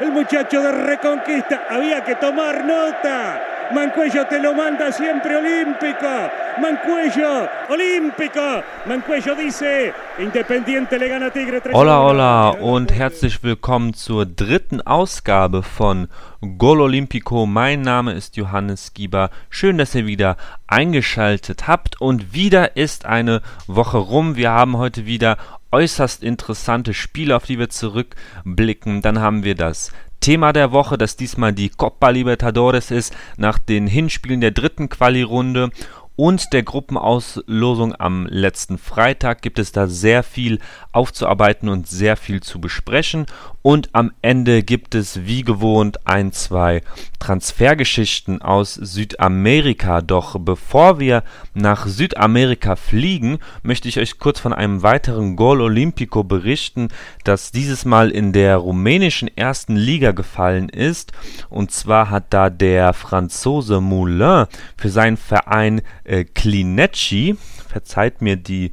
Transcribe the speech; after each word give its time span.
el 0.00 0.12
muchacho 0.12 0.62
de 0.62 0.72
Reconquista. 0.72 1.66
Había 1.68 2.02
que 2.04 2.14
tomar 2.16 2.64
nota. 2.64 3.68
Mancuello 3.70 4.26
te 4.26 4.38
lo 4.38 4.54
manda 4.54 4.90
siempre 4.92 5.36
olímpico. 5.36 6.08
Mancuello, 6.60 7.48
olímpico. 7.68 8.64
Mancuello 8.86 9.36
dice, 9.36 9.94
Independiente 10.18 10.98
le 10.98 11.08
gana 11.08 11.30
Tigre. 11.30 11.62
Hola, 11.72 12.00
hola 12.00 12.48
und 12.48 12.92
herzlich 12.92 13.44
willkommen 13.44 13.94
zur 13.94 14.26
dritten 14.26 14.80
Ausgabe 14.80 15.62
von 15.62 16.08
Gol 16.58 16.80
Olympico. 16.80 17.46
Mein 17.46 17.82
Name 17.82 18.12
ist 18.12 18.36
Johannes 18.36 18.92
Gieber. 18.92 19.30
Schön, 19.50 19.78
dass 19.78 19.94
ihr 19.94 20.06
wieder 20.06 20.36
eingeschaltet 20.66 21.68
habt 21.68 22.00
und 22.00 22.32
wieder 22.34 22.76
ist 22.76 23.06
eine 23.06 23.40
Woche 23.68 23.98
rum. 23.98 24.34
Wir 24.34 24.50
haben 24.50 24.76
heute 24.78 25.06
wieder 25.06 25.36
äußerst 25.70 26.24
interessante 26.24 26.92
Spiele, 26.92 27.36
auf 27.36 27.44
die 27.44 27.60
wir 27.60 27.68
zurückblicken. 27.68 29.00
Dann 29.00 29.20
haben 29.20 29.44
wir 29.44 29.54
das 29.54 29.92
Thema 30.20 30.52
der 30.52 30.72
Woche, 30.72 30.98
das 30.98 31.16
diesmal 31.16 31.52
die 31.52 31.68
Copa 31.68 32.10
Libertadores 32.10 32.90
ist, 32.90 33.16
nach 33.36 33.58
den 33.58 33.86
Hinspielen 33.86 34.40
der 34.40 34.50
dritten 34.50 34.88
Quali-Runde 34.88 35.70
und 36.18 36.52
der 36.52 36.64
Gruppenauslosung 36.64 37.94
am 37.96 38.26
letzten 38.26 38.76
Freitag 38.76 39.40
gibt 39.40 39.60
es 39.60 39.70
da 39.70 39.86
sehr 39.86 40.24
viel 40.24 40.58
aufzuarbeiten 40.90 41.68
und 41.68 41.86
sehr 41.86 42.16
viel 42.16 42.42
zu 42.42 42.60
besprechen. 42.60 43.26
Und 43.62 43.90
am 43.92 44.10
Ende 44.20 44.64
gibt 44.64 44.96
es 44.96 45.26
wie 45.26 45.42
gewohnt 45.42 46.08
ein, 46.08 46.32
zwei 46.32 46.82
Transfergeschichten 47.20 48.42
aus 48.42 48.74
Südamerika. 48.74 50.00
Doch 50.00 50.36
bevor 50.40 50.98
wir 50.98 51.22
nach 51.54 51.86
Südamerika 51.86 52.74
fliegen, 52.74 53.38
möchte 53.62 53.88
ich 53.88 54.00
euch 54.00 54.18
kurz 54.18 54.40
von 54.40 54.52
einem 54.52 54.82
weiteren 54.82 55.36
Gol 55.36 55.60
Olimpico 55.60 56.24
berichten, 56.24 56.88
das 57.22 57.52
dieses 57.52 57.84
Mal 57.84 58.10
in 58.10 58.32
der 58.32 58.56
rumänischen 58.56 59.28
ersten 59.36 59.76
Liga 59.76 60.10
gefallen 60.10 60.68
ist. 60.68 61.12
Und 61.48 61.70
zwar 61.70 62.10
hat 62.10 62.26
da 62.30 62.50
der 62.50 62.92
Franzose 62.92 63.80
Moulin 63.80 64.46
für 64.76 64.88
seinen 64.88 65.16
Verein 65.16 65.82
äh, 66.08 66.24
Klinecci, 66.24 67.36
verzeiht 67.68 68.22
mir 68.22 68.36
die 68.36 68.72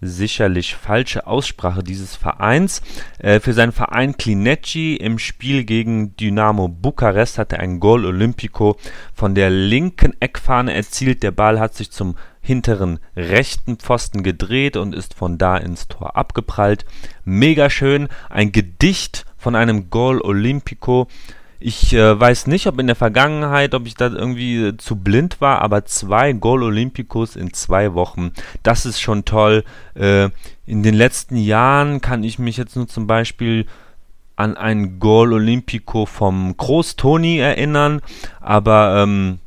sicherlich 0.00 0.74
falsche 0.74 1.26
Aussprache 1.26 1.82
dieses 1.82 2.14
Vereins. 2.14 2.82
Äh, 3.18 3.40
für 3.40 3.52
seinen 3.52 3.72
Verein 3.72 4.16
Klinecci 4.16 4.96
im 4.96 5.18
Spiel 5.18 5.64
gegen 5.64 6.16
Dynamo 6.16 6.68
Bukarest 6.68 7.38
hat 7.38 7.52
er 7.52 7.60
ein 7.60 7.80
Goal 7.80 8.04
Olympico 8.04 8.76
von 9.14 9.34
der 9.34 9.50
linken 9.50 10.14
Eckfahne 10.20 10.74
erzielt. 10.74 11.22
Der 11.22 11.30
Ball 11.30 11.58
hat 11.58 11.74
sich 11.74 11.90
zum 11.90 12.16
hinteren 12.40 13.00
rechten 13.16 13.76
Pfosten 13.76 14.22
gedreht 14.22 14.76
und 14.76 14.94
ist 14.94 15.14
von 15.14 15.38
da 15.38 15.56
ins 15.56 15.88
Tor 15.88 16.16
abgeprallt. 16.16 16.84
Mega 17.24 17.70
schön, 17.70 18.08
ein 18.28 18.52
Gedicht 18.52 19.24
von 19.38 19.54
einem 19.54 19.88
Goal 19.88 20.20
Olympico. 20.20 21.08
Ich 21.66 21.94
äh, 21.94 22.20
weiß 22.20 22.46
nicht, 22.48 22.66
ob 22.66 22.78
in 22.78 22.88
der 22.88 22.94
Vergangenheit, 22.94 23.72
ob 23.74 23.86
ich 23.86 23.94
da 23.94 24.08
irgendwie 24.08 24.66
äh, 24.66 24.76
zu 24.76 24.96
blind 24.96 25.40
war, 25.40 25.62
aber 25.62 25.86
zwei 25.86 26.34
Gol 26.34 26.62
Olympicos 26.62 27.36
in 27.36 27.54
zwei 27.54 27.94
Wochen, 27.94 28.32
das 28.62 28.84
ist 28.84 29.00
schon 29.00 29.24
toll. 29.24 29.64
Äh, 29.94 30.28
in 30.66 30.82
den 30.82 30.92
letzten 30.92 31.38
Jahren 31.38 32.02
kann 32.02 32.22
ich 32.22 32.38
mich 32.38 32.58
jetzt 32.58 32.76
nur 32.76 32.86
zum 32.86 33.06
Beispiel 33.06 33.64
an 34.36 34.58
ein 34.58 34.98
Gol 35.00 35.32
Olympico 35.32 36.04
vom 36.04 36.54
Groß 36.54 36.96
Toni 36.96 37.38
erinnern, 37.38 38.02
aber 38.42 39.02
ähm, 39.02 39.38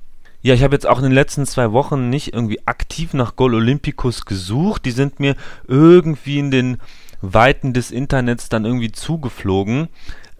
ja, 0.41 0.55
ich 0.55 0.63
habe 0.63 0.73
jetzt 0.73 0.87
auch 0.87 0.97
in 0.97 1.03
den 1.03 1.13
letzten 1.13 1.45
zwei 1.45 1.71
Wochen 1.71 2.09
nicht 2.09 2.33
irgendwie 2.33 2.65
aktiv 2.65 3.13
nach 3.13 3.35
Gol 3.35 3.53
Olympicos 3.53 4.25
gesucht. 4.25 4.85
Die 4.85 4.91
sind 4.91 5.19
mir 5.19 5.35
irgendwie 5.67 6.39
in 6.39 6.49
den 6.49 6.77
Weiten 7.21 7.73
des 7.73 7.91
Internets 7.91 8.49
dann 8.49 8.65
irgendwie 8.65 8.91
zugeflogen. 8.91 9.89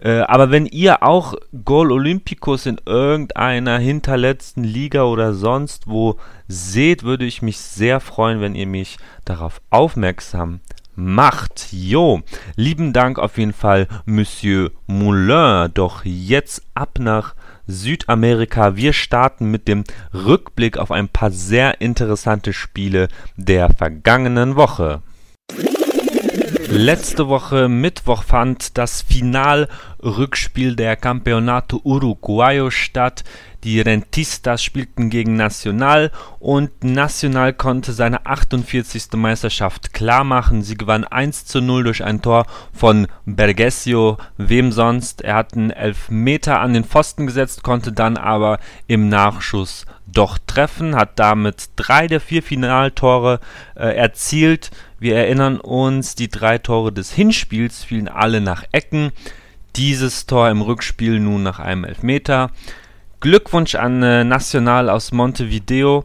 Äh, 0.00 0.20
aber 0.20 0.50
wenn 0.50 0.66
ihr 0.66 1.02
auch 1.02 1.34
Gol 1.64 1.90
Olympicus 1.90 2.66
in 2.66 2.80
irgendeiner 2.86 3.78
hinterletzten 3.78 4.62
Liga 4.62 5.02
oder 5.04 5.34
sonst 5.34 5.88
wo 5.88 6.16
seht, 6.46 7.02
würde 7.02 7.24
ich 7.24 7.42
mich 7.42 7.58
sehr 7.58 8.00
freuen, 8.00 8.40
wenn 8.40 8.54
ihr 8.54 8.66
mich 8.66 8.98
darauf 9.24 9.60
aufmerksam 9.70 10.60
macht. 10.94 11.68
Jo, 11.72 12.20
lieben 12.56 12.92
Dank 12.92 13.18
auf 13.18 13.38
jeden 13.38 13.52
Fall, 13.52 13.86
Monsieur 14.04 14.70
Moulin. 14.86 15.70
Doch 15.74 16.04
jetzt 16.04 16.62
ab 16.74 16.98
nach 16.98 17.34
Südamerika. 17.66 18.76
Wir 18.76 18.92
starten 18.92 19.50
mit 19.50 19.68
dem 19.68 19.84
Rückblick 20.12 20.78
auf 20.78 20.90
ein 20.90 21.08
paar 21.08 21.30
sehr 21.30 21.80
interessante 21.80 22.52
Spiele 22.52 23.08
der 23.36 23.70
vergangenen 23.70 24.56
Woche. 24.56 25.02
Letzte 26.70 27.28
Woche 27.28 27.66
Mittwoch 27.70 28.24
fand 28.24 28.76
das 28.76 29.00
Finalrückspiel 29.00 30.76
der 30.76 30.96
Campeonato 30.96 31.80
Uruguayo 31.82 32.70
statt. 32.70 33.24
Die 33.64 33.80
Rentistas 33.80 34.62
spielten 34.62 35.08
gegen 35.08 35.34
Nacional 35.34 36.12
und 36.38 36.84
Nacional 36.84 37.54
konnte 37.54 37.92
seine 37.92 38.26
48. 38.26 39.14
Meisterschaft 39.14 39.94
klarmachen. 39.94 40.62
Sie 40.62 40.76
gewann 40.76 41.04
1 41.04 41.46
zu 41.46 41.62
0 41.62 41.84
durch 41.84 42.04
ein 42.04 42.20
Tor 42.20 42.44
von 42.74 43.06
Bergesio. 43.24 44.18
Wem 44.36 44.70
sonst? 44.70 45.22
Er 45.22 45.36
hat 45.36 45.54
einen 45.54 45.70
Elfmeter 45.70 46.60
an 46.60 46.74
den 46.74 46.84
Pfosten 46.84 47.26
gesetzt, 47.26 47.62
konnte 47.62 47.92
dann 47.92 48.18
aber 48.18 48.58
im 48.86 49.08
Nachschuss 49.08 49.86
doch 50.12 50.38
treffen, 50.38 50.96
hat 50.96 51.18
damit 51.18 51.70
drei 51.76 52.06
der 52.06 52.20
vier 52.20 52.42
Finaltore 52.42 53.40
äh, 53.74 53.96
erzielt. 53.96 54.70
Wir 54.98 55.16
erinnern 55.16 55.60
uns, 55.60 56.14
die 56.14 56.28
drei 56.28 56.58
Tore 56.58 56.92
des 56.92 57.12
Hinspiels 57.12 57.84
fielen 57.84 58.08
alle 58.08 58.40
nach 58.40 58.64
Ecken. 58.72 59.12
Dieses 59.76 60.26
Tor 60.26 60.48
im 60.50 60.62
Rückspiel 60.62 61.20
nun 61.20 61.42
nach 61.42 61.58
einem 61.58 61.84
Elfmeter. 61.84 62.50
Glückwunsch 63.20 63.74
an 63.74 64.02
äh, 64.02 64.24
Nacional 64.24 64.90
aus 64.90 65.12
Montevideo. 65.12 66.04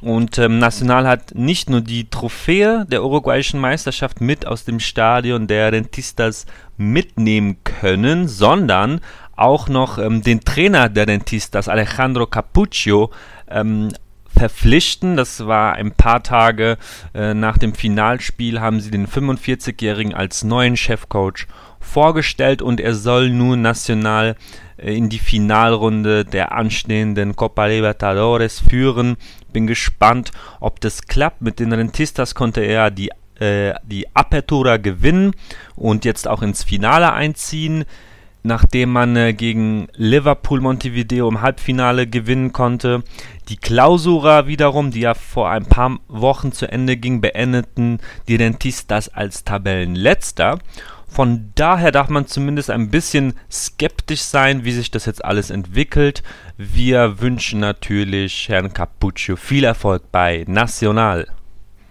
Und 0.00 0.38
ähm, 0.38 0.58
Nacional 0.58 1.08
hat 1.08 1.34
nicht 1.34 1.70
nur 1.70 1.80
die 1.80 2.08
Trophäe 2.08 2.86
der 2.86 3.02
uruguayischen 3.02 3.58
Meisterschaft 3.58 4.20
mit 4.20 4.46
aus 4.46 4.64
dem 4.64 4.78
Stadion 4.78 5.48
der 5.48 5.72
Rentistas 5.72 6.46
mitnehmen 6.76 7.56
können, 7.64 8.28
sondern 8.28 9.00
auch 9.38 9.68
noch 9.68 9.98
ähm, 9.98 10.22
den 10.22 10.40
Trainer 10.40 10.88
der 10.88 11.06
Dentistas, 11.06 11.68
Alejandro 11.68 12.26
Capuccio, 12.26 13.10
ähm, 13.48 13.90
verpflichten. 14.36 15.16
Das 15.16 15.46
war 15.46 15.74
ein 15.74 15.92
paar 15.92 16.22
Tage 16.22 16.78
äh, 17.14 17.34
nach 17.34 17.58
dem 17.58 17.74
Finalspiel, 17.74 18.60
haben 18.60 18.80
sie 18.80 18.90
den 18.90 19.06
45-Jährigen 19.06 20.14
als 20.14 20.44
neuen 20.44 20.76
Chefcoach 20.76 21.46
vorgestellt 21.80 22.62
und 22.62 22.80
er 22.80 22.94
soll 22.94 23.30
nun 23.30 23.62
national 23.62 24.36
äh, 24.76 24.94
in 24.96 25.08
die 25.08 25.18
Finalrunde 25.18 26.24
der 26.24 26.52
anstehenden 26.52 27.36
Copa 27.36 27.66
Libertadores 27.66 28.60
führen. 28.60 29.16
Bin 29.52 29.66
gespannt, 29.66 30.30
ob 30.60 30.80
das 30.80 31.02
klappt. 31.02 31.42
Mit 31.42 31.58
den 31.58 31.72
Rentistas 31.72 32.34
konnte 32.34 32.60
er 32.60 32.90
die, 32.90 33.10
äh, 33.40 33.74
die 33.84 34.14
Apertura 34.14 34.76
gewinnen 34.76 35.32
und 35.74 36.04
jetzt 36.04 36.28
auch 36.28 36.42
ins 36.42 36.64
Finale 36.64 37.12
einziehen 37.12 37.84
nachdem 38.42 38.92
man 38.92 39.16
äh, 39.16 39.32
gegen 39.32 39.88
Liverpool 39.94 40.60
Montevideo 40.60 41.28
im 41.28 41.40
Halbfinale 41.40 42.06
gewinnen 42.06 42.52
konnte. 42.52 43.02
Die 43.48 43.56
Klausura 43.56 44.46
wiederum, 44.46 44.90
die 44.90 45.00
ja 45.00 45.14
vor 45.14 45.50
ein 45.50 45.66
paar 45.66 45.98
Wochen 46.08 46.52
zu 46.52 46.70
Ende 46.70 46.96
ging, 46.96 47.20
beendeten 47.20 47.98
die 48.28 48.36
Rentistas 48.36 49.08
als 49.08 49.44
Tabellenletzter. 49.44 50.58
Von 51.08 51.52
daher 51.54 51.90
darf 51.90 52.10
man 52.10 52.26
zumindest 52.26 52.70
ein 52.70 52.90
bisschen 52.90 53.34
skeptisch 53.50 54.20
sein, 54.20 54.64
wie 54.64 54.72
sich 54.72 54.90
das 54.90 55.06
jetzt 55.06 55.24
alles 55.24 55.50
entwickelt. 55.50 56.22
Wir 56.58 57.20
wünschen 57.20 57.60
natürlich 57.60 58.48
Herrn 58.48 58.72
Capuccio 58.72 59.36
viel 59.36 59.64
Erfolg 59.64 60.12
bei 60.12 60.44
Nacional. 60.46 61.26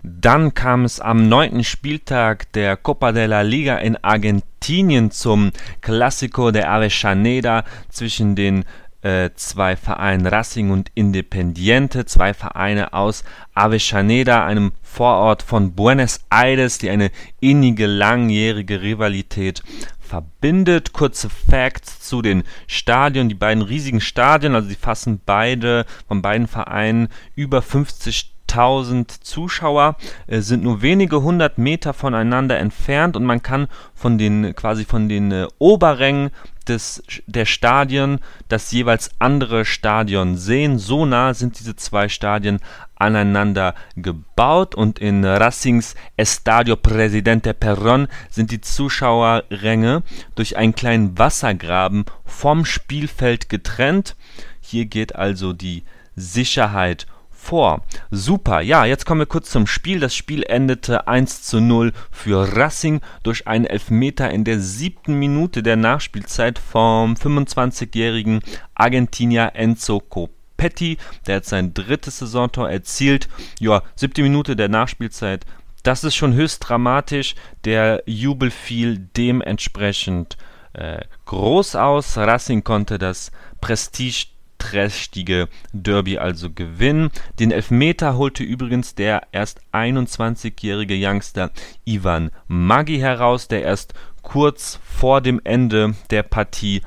Dann 0.10 0.54
kam 0.54 0.86
es 0.86 1.02
am 1.02 1.28
neunten 1.28 1.66
Spieltag 1.66 2.50
der 2.54 2.78
Copa 2.78 3.12
de 3.12 3.26
la 3.26 3.42
Liga 3.42 3.76
in 3.78 3.98
Argentinien 3.98 5.12
zum 5.12 5.52
Clásico 5.82 6.52
de 6.52 6.64
Avellaneda 6.64 7.66
zwischen 7.90 8.38
den 8.38 8.64
äh, 9.02 9.32
zwei 9.36 9.76
Vereinen 9.76 10.26
Racing 10.26 10.72
und 10.72 10.92
Independiente, 10.96 12.06
zwei 12.06 12.34
Vereine 12.34 12.94
aus 12.94 13.26
Avellaneda, 13.54 14.46
einem 14.46 14.72
Vorort 14.82 15.44
von 15.44 15.74
Buenos 15.74 16.22
Aires, 16.30 16.78
die 16.78 16.90
eine 16.90 17.12
innige 17.42 17.86
langjährige 17.86 18.82
Rivalität 18.82 19.62
verbindet. 20.00 20.94
Kurze 20.94 21.30
Facts 21.30 22.00
zu 22.00 22.22
den 22.22 22.44
Stadien. 22.66 23.28
Die 23.28 23.36
beiden 23.36 23.62
riesigen 23.62 24.00
Stadien, 24.00 24.56
also 24.56 24.70
sie 24.70 24.76
fassen 24.76 25.20
beide 25.26 25.86
von 26.08 26.22
beiden 26.22 26.48
Vereinen 26.48 27.10
über 27.36 27.62
50 27.62 28.37
1000 28.50 29.12
Zuschauer, 29.12 29.96
äh, 30.28 30.40
sind 30.40 30.64
nur 30.64 30.82
wenige 30.82 31.22
hundert 31.22 31.58
Meter 31.58 31.94
voneinander 31.94 32.58
entfernt 32.58 33.16
und 33.16 33.26
man 33.26 33.42
kann 33.42 33.68
von 33.94 34.18
den 34.18 34.56
quasi 34.56 34.86
von 34.86 35.10
den 35.10 35.32
äh, 35.32 35.48
Oberrängen 35.60 36.32
des, 36.68 37.04
der 37.26 37.46
Stadien 37.46 38.20
das 38.50 38.72
jeweils 38.72 39.12
andere 39.20 39.66
Stadion 39.66 40.38
sehen. 40.38 40.80
So 40.80 41.06
nah 41.06 41.34
sind 41.34 41.60
diese 41.60 41.76
zwei 41.76 42.10
Stadien 42.10 42.60
aneinander 42.96 43.76
gebaut 43.96 44.76
und 44.76 45.00
in 45.00 45.24
Racings 45.24 45.96
Estadio 46.18 46.76
Presidente 46.76 47.54
Perron 47.54 48.08
sind 48.30 48.52
die 48.52 48.62
Zuschauerränge 48.62 50.04
durch 50.36 50.58
einen 50.58 50.76
kleinen 50.76 51.18
Wassergraben 51.18 52.06
vom 52.26 52.66
Spielfeld 52.66 53.50
getrennt. 53.50 54.16
Hier 54.62 54.86
geht 54.86 55.16
also 55.16 55.54
die 55.54 55.84
Sicherheit 56.16 57.08
vor. 57.48 57.82
Super, 58.12 58.60
ja, 58.60 58.84
jetzt 58.84 59.06
kommen 59.06 59.22
wir 59.22 59.26
kurz 59.26 59.50
zum 59.50 59.68
Spiel. 59.68 60.02
Das 60.02 60.14
Spiel 60.14 60.44
endete 60.44 61.08
1 61.08 61.44
zu 61.44 61.62
0 61.62 61.94
für 62.12 62.58
Racing 62.58 63.00
durch 63.24 63.48
einen 63.48 63.66
Elfmeter 63.66 64.30
in 64.30 64.44
der 64.44 64.60
siebten 64.60 65.14
Minute 65.14 65.64
der 65.64 65.78
Nachspielzeit 65.78 66.60
vom 66.60 67.14
25-jährigen 67.14 68.42
Argentinier 68.76 69.52
Enzo 69.54 70.02
Copetti. 70.02 70.98
Der 71.26 71.38
hat 71.38 71.46
sein 71.46 71.74
drittes 71.74 72.20
Saisontor 72.20 72.70
erzielt. 72.70 73.30
Ja, 73.62 73.82
siebte 73.96 74.24
Minute 74.24 74.58
der 74.58 74.68
Nachspielzeit. 74.68 75.46
Das 75.84 76.04
ist 76.04 76.16
schon 76.16 76.34
höchst 76.34 76.68
dramatisch. 76.68 77.36
Der 77.64 78.04
Jubel 78.06 78.52
fiel 78.52 79.08
dementsprechend 79.16 80.36
äh, 80.74 81.00
groß 81.26 81.78
aus. 81.78 82.18
Racing 82.18 82.66
konnte 82.66 82.98
das 82.98 83.32
Prestige 83.62 84.26
trächtige 84.58 85.48
Derby 85.74 86.18
also 86.18 86.52
gewinnen. 86.52 87.12
Den 87.40 87.52
Elfmeter 87.52 88.18
holte 88.18 88.44
übrigens 88.44 88.96
der 88.96 89.24
erst 89.32 89.62
21-jährige 89.74 90.96
Youngster 90.98 91.52
Ivan 91.86 92.32
Maggi 92.48 93.00
heraus, 93.00 93.48
der 93.48 93.64
erst 93.64 93.94
kurz 94.22 94.80
vor 94.84 95.22
dem 95.22 95.40
Ende 95.44 95.96
der 96.10 96.24
Partie 96.24 96.82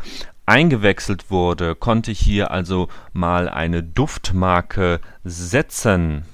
eingewechselt 0.46 1.31
wurde, 1.31 1.75
konnte 1.75 2.11
hier 2.12 2.50
also 2.50 2.88
mal 3.12 3.49
eine 3.49 3.82
Duftmarke 3.82 5.00
setzen. 5.23 6.25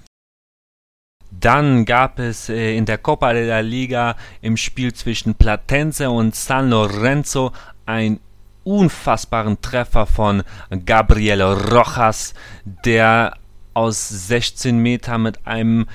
Dann 1.30 1.84
gab 1.84 2.18
es 2.18 2.48
äh, 2.48 2.76
in 2.76 2.86
der 2.86 2.96
Copa 2.96 3.34
de 3.34 3.46
la 3.46 3.60
Liga 3.60 4.16
im 4.40 4.56
Spiel 4.56 4.94
zwischen 4.94 5.34
Platense 5.34 6.10
und 6.10 6.34
San 6.34 6.70
Lorenzo 6.70 7.52
ein 7.84 8.20
unfassbaren 8.66 9.60
Treffer 9.62 10.06
von 10.06 10.42
Gabriel 10.84 11.42
Rojas, 11.42 12.34
der 12.64 13.36
aus 13.74 14.08
16 14.08 14.78
Meter 14.78 15.18
mit 15.18 15.46
einem 15.46 15.86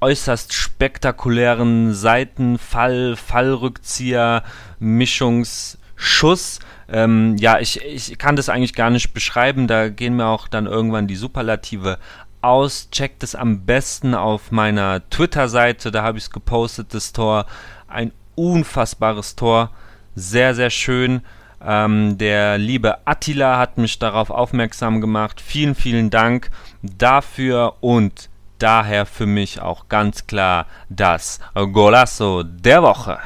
äußerst 0.00 0.52
spektakulären 0.52 1.94
Seitenfall, 1.94 3.14
Fallrückzieher, 3.16 4.42
Mischungsschuss. 4.80 6.60
Ähm, 6.88 7.36
ja, 7.38 7.60
ich, 7.60 7.84
ich 7.84 8.18
kann 8.18 8.36
das 8.36 8.48
eigentlich 8.48 8.74
gar 8.74 8.90
nicht 8.90 9.12
beschreiben, 9.12 9.66
da 9.68 9.88
gehen 9.88 10.16
mir 10.16 10.26
auch 10.26 10.48
dann 10.48 10.66
irgendwann 10.66 11.06
die 11.06 11.16
Superlative 11.16 11.98
aus. 12.40 12.88
Checkt 12.90 13.22
es 13.22 13.34
am 13.34 13.64
besten 13.66 14.14
auf 14.14 14.50
meiner 14.50 15.08
Twitter-Seite, 15.10 15.90
da 15.92 16.02
habe 16.02 16.18
ich 16.18 16.24
es 16.24 16.30
gepostet, 16.30 16.94
das 16.94 17.12
Tor. 17.12 17.46
Ein 17.86 18.12
unfassbares 18.34 19.36
Tor, 19.36 19.70
sehr, 20.14 20.54
sehr 20.54 20.70
schön. 20.70 21.20
Ähm, 21.64 22.18
der 22.18 22.58
liebe 22.58 23.06
Attila 23.06 23.58
hat 23.58 23.78
mich 23.78 23.98
darauf 23.98 24.30
aufmerksam 24.30 25.00
gemacht. 25.00 25.40
Vielen, 25.40 25.74
vielen 25.74 26.10
Dank 26.10 26.50
dafür 26.82 27.74
und 27.80 28.28
daher 28.58 29.06
für 29.06 29.26
mich 29.26 29.60
auch 29.60 29.88
ganz 29.88 30.26
klar 30.26 30.66
das 30.88 31.40
Golasso 31.54 32.42
der 32.42 32.82
Woche. 32.82 33.18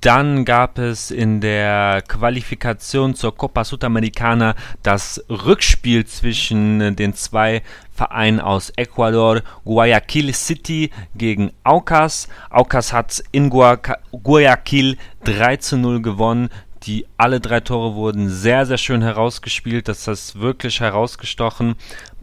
Dann 0.00 0.46
gab 0.46 0.78
es 0.78 1.10
in 1.10 1.42
der 1.42 2.02
Qualifikation 2.08 3.14
zur 3.14 3.36
Copa 3.36 3.64
Sudamericana 3.64 4.54
das 4.82 5.22
Rückspiel 5.28 6.06
zwischen 6.06 6.96
den 6.96 7.12
zwei 7.12 7.62
Vereinen 7.92 8.40
aus 8.40 8.72
Ecuador, 8.76 9.42
Guayaquil 9.64 10.32
City 10.32 10.90
gegen 11.14 11.52
Aucas. 11.64 12.28
Aucas 12.48 12.94
hat 12.94 13.22
in 13.30 13.50
Guayaquil 13.50 14.96
3 15.24 15.56
zu 15.58 15.76
0 15.76 16.00
gewonnen. 16.00 16.48
Die 16.84 17.04
alle 17.18 17.40
drei 17.40 17.60
Tore 17.60 17.94
wurden 17.94 18.30
sehr, 18.30 18.64
sehr 18.64 18.78
schön 18.78 19.02
herausgespielt. 19.02 19.86
Das 19.86 20.08
ist 20.08 20.40
wirklich 20.40 20.80
herausgestochen 20.80 21.74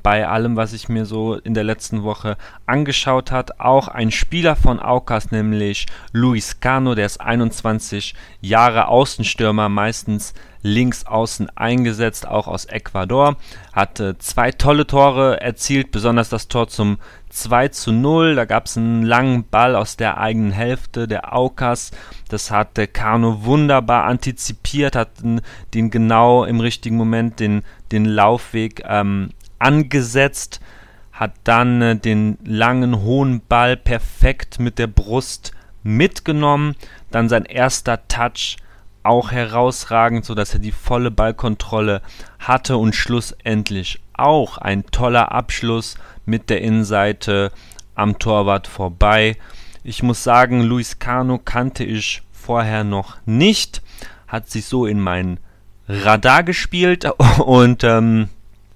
bei 0.07 0.25
allem, 0.25 0.55
was 0.55 0.71
ich 0.71 0.87
mir 0.87 1.05
so 1.05 1.33
in 1.33 1.53
der 1.53 1.65
letzten 1.65 2.01
Woche 2.01 2.37
angeschaut 2.65 3.29
hat. 3.29 3.59
Auch 3.59 3.89
ein 3.89 4.09
Spieler 4.09 4.55
von 4.55 4.79
Aucas, 4.79 5.31
nämlich 5.31 5.85
Luis 6.13 6.61
Cano, 6.61 6.95
der 6.95 7.07
ist 7.07 7.19
21 7.19 8.15
Jahre 8.39 8.87
Außenstürmer, 8.87 9.67
meistens 9.67 10.33
links 10.61 11.05
außen 11.05 11.49
eingesetzt, 11.57 12.25
auch 12.25 12.47
aus 12.47 12.63
Ecuador. 12.63 13.35
Hat 13.73 13.99
äh, 13.99 14.17
zwei 14.17 14.51
tolle 14.53 14.87
Tore 14.87 15.41
erzielt, 15.41 15.91
besonders 15.91 16.29
das 16.29 16.47
Tor 16.47 16.69
zum 16.69 16.99
2 17.29 17.67
zu 17.67 17.91
0. 17.91 18.35
Da 18.35 18.45
gab 18.45 18.67
es 18.67 18.77
einen 18.77 19.03
langen 19.03 19.43
Ball 19.49 19.75
aus 19.75 19.97
der 19.97 20.19
eigenen 20.19 20.51
Hälfte 20.51 21.09
der 21.09 21.35
Aucas. 21.35 21.91
Das 22.29 22.49
hat 22.49 22.77
äh, 22.77 22.87
Cano 22.87 23.43
wunderbar 23.43 24.05
antizipiert, 24.05 24.95
hat 24.95 25.09
den 25.73 25.91
genau 25.91 26.45
im 26.45 26.61
richtigen 26.61 26.95
Moment 26.95 27.41
den, 27.41 27.63
den 27.91 28.05
Laufweg 28.05 28.83
ähm, 28.87 29.31
angesetzt, 29.59 30.59
hat 31.11 31.33
dann 31.43 31.81
äh, 31.81 31.95
den 31.95 32.37
langen 32.43 33.01
hohen 33.01 33.41
Ball 33.47 33.77
perfekt 33.77 34.59
mit 34.59 34.79
der 34.79 34.87
Brust 34.87 35.51
mitgenommen, 35.83 36.75
dann 37.11 37.29
sein 37.29 37.45
erster 37.45 38.07
Touch 38.07 38.57
auch 39.03 39.31
herausragend, 39.31 40.25
sodass 40.25 40.53
er 40.53 40.59
die 40.59 40.71
volle 40.71 41.11
Ballkontrolle 41.11 42.01
hatte 42.39 42.77
und 42.77 42.93
schlussendlich 42.93 44.01
auch 44.13 44.57
ein 44.57 44.85
toller 44.87 45.31
Abschluss 45.31 45.95
mit 46.25 46.49
der 46.49 46.61
Innenseite 46.61 47.51
am 47.95 48.19
Torwart 48.19 48.67
vorbei. 48.67 49.37
Ich 49.83 50.03
muss 50.03 50.23
sagen, 50.23 50.61
Luis 50.61 50.99
Cano 50.99 51.37
kannte 51.37 51.85
ich 51.85 52.21
vorher 52.31 52.83
noch 52.83 53.17
nicht, 53.25 53.81
hat 54.27 54.49
sich 54.49 54.65
so 54.65 54.85
in 54.85 54.99
mein 54.99 55.39
Radar 55.87 56.43
gespielt 56.43 57.05
und 57.39 57.83
ähm, 57.85 58.29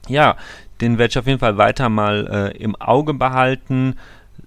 ja, 0.07 0.37
den 0.81 0.97
werde 0.97 1.11
ich 1.11 1.19
auf 1.19 1.27
jeden 1.27 1.39
Fall 1.39 1.57
weiter 1.57 1.89
mal 1.89 2.51
äh, 2.53 2.57
im 2.57 2.75
Auge 2.75 3.13
behalten. 3.13 3.95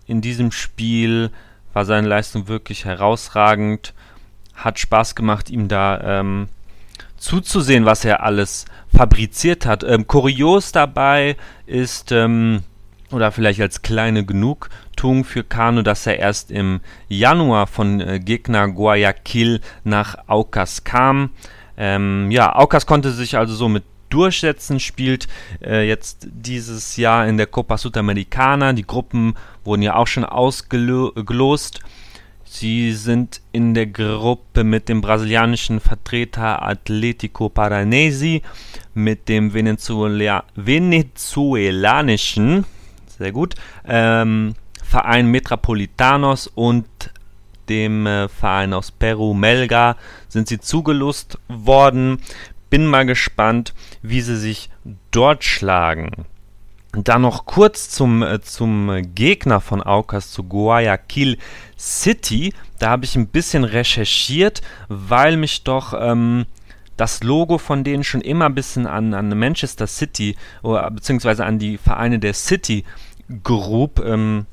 In 0.06 0.20
diesem 0.20 0.52
Spiel 0.52 1.30
war 1.72 1.84
seine 1.84 2.08
Leistung 2.08 2.48
wirklich 2.48 2.84
herausragend. 2.84 3.94
Hat 4.54 4.78
Spaß 4.78 5.14
gemacht, 5.14 5.50
ihm 5.50 5.68
da 5.68 6.20
ähm, 6.20 6.48
zuzusehen, 7.16 7.86
was 7.86 8.04
er 8.04 8.22
alles 8.22 8.66
fabriziert 8.94 9.66
hat. 9.66 9.82
Ähm, 9.82 10.06
kurios 10.06 10.72
dabei 10.72 11.36
ist, 11.66 12.12
ähm, 12.12 12.62
oder 13.10 13.32
vielleicht 13.32 13.60
als 13.60 13.82
kleine 13.82 14.24
Genugtuung 14.24 15.24
für 15.24 15.44
Kano, 15.44 15.82
dass 15.82 16.06
er 16.06 16.18
erst 16.18 16.50
im 16.50 16.80
Januar 17.08 17.66
von 17.66 18.00
äh, 18.00 18.20
Gegner 18.20 18.68
Guayaquil 18.68 19.60
nach 19.84 20.16
Aucas 20.26 20.84
kam. 20.84 21.30
Ähm, 21.76 22.30
ja, 22.30 22.54
Aucas 22.54 22.86
konnte 22.86 23.10
sich 23.10 23.36
also 23.36 23.54
so 23.54 23.68
mit 23.68 23.84
durchsetzen, 24.14 24.78
spielt 24.78 25.26
äh, 25.60 25.88
jetzt 25.88 26.28
dieses 26.30 26.96
Jahr 26.96 27.26
in 27.26 27.36
der 27.36 27.48
Copa 27.48 27.76
Sudamericana. 27.76 28.72
Die 28.72 28.86
Gruppen 28.86 29.34
wurden 29.64 29.82
ja 29.82 29.96
auch 29.96 30.06
schon 30.06 30.24
ausgelost. 30.24 31.80
Sie 32.44 32.92
sind 32.92 33.40
in 33.50 33.74
der 33.74 33.86
Gruppe 33.86 34.62
mit 34.62 34.88
dem 34.88 35.00
brasilianischen 35.00 35.80
Vertreter 35.80 36.62
Atletico 36.62 37.48
Paranesi, 37.48 38.42
mit 38.94 39.28
dem 39.28 39.52
Venezuela 39.52 40.44
venezuelanischen, 40.54 42.64
sehr 43.18 43.32
gut, 43.32 43.56
ähm, 43.84 44.54
Verein 44.84 45.32
Metropolitanos 45.32 46.46
und 46.46 46.86
dem 47.68 48.06
äh, 48.06 48.28
Verein 48.28 48.72
aus 48.72 48.92
Peru 48.92 49.34
Melga 49.34 49.96
sind 50.28 50.46
sie 50.46 50.60
zugelost 50.60 51.40
worden 51.48 52.20
bin 52.74 52.86
mal 52.86 53.06
gespannt, 53.06 53.72
wie 54.04 54.20
sie 54.20 54.36
sich 54.36 54.68
dort 55.10 55.44
schlagen. 55.44 56.26
Dann 56.92 57.22
noch 57.22 57.46
kurz 57.46 57.88
zum, 57.88 58.22
äh, 58.22 58.40
zum 58.40 59.02
Gegner 59.14 59.60
von 59.60 59.82
Aucas, 59.82 60.30
zu 60.30 60.44
Guayaquil 60.44 61.38
City. 61.76 62.52
Da 62.78 62.90
habe 62.90 63.06
ich 63.06 63.16
ein 63.16 63.28
bisschen 63.28 63.64
recherchiert, 63.64 64.60
weil 64.88 65.36
mich 65.38 65.64
doch 65.64 65.94
ähm, 65.98 66.44
das 66.98 67.24
Logo 67.24 67.56
von 67.56 67.82
denen 67.82 68.04
schon 68.04 68.20
immer 68.20 68.44
ein 68.44 68.54
bisschen 68.54 68.86
an, 68.86 69.14
an 69.14 69.36
Manchester 69.36 69.86
City 69.86 70.36
oder 70.62 70.88
beziehungsweise 70.90 71.44
an 71.46 71.58
die 71.58 71.78
Vereine 71.78 72.18
der 72.18 72.34
City 72.34 72.84
Group 73.42 74.00
ähm, 74.04 74.44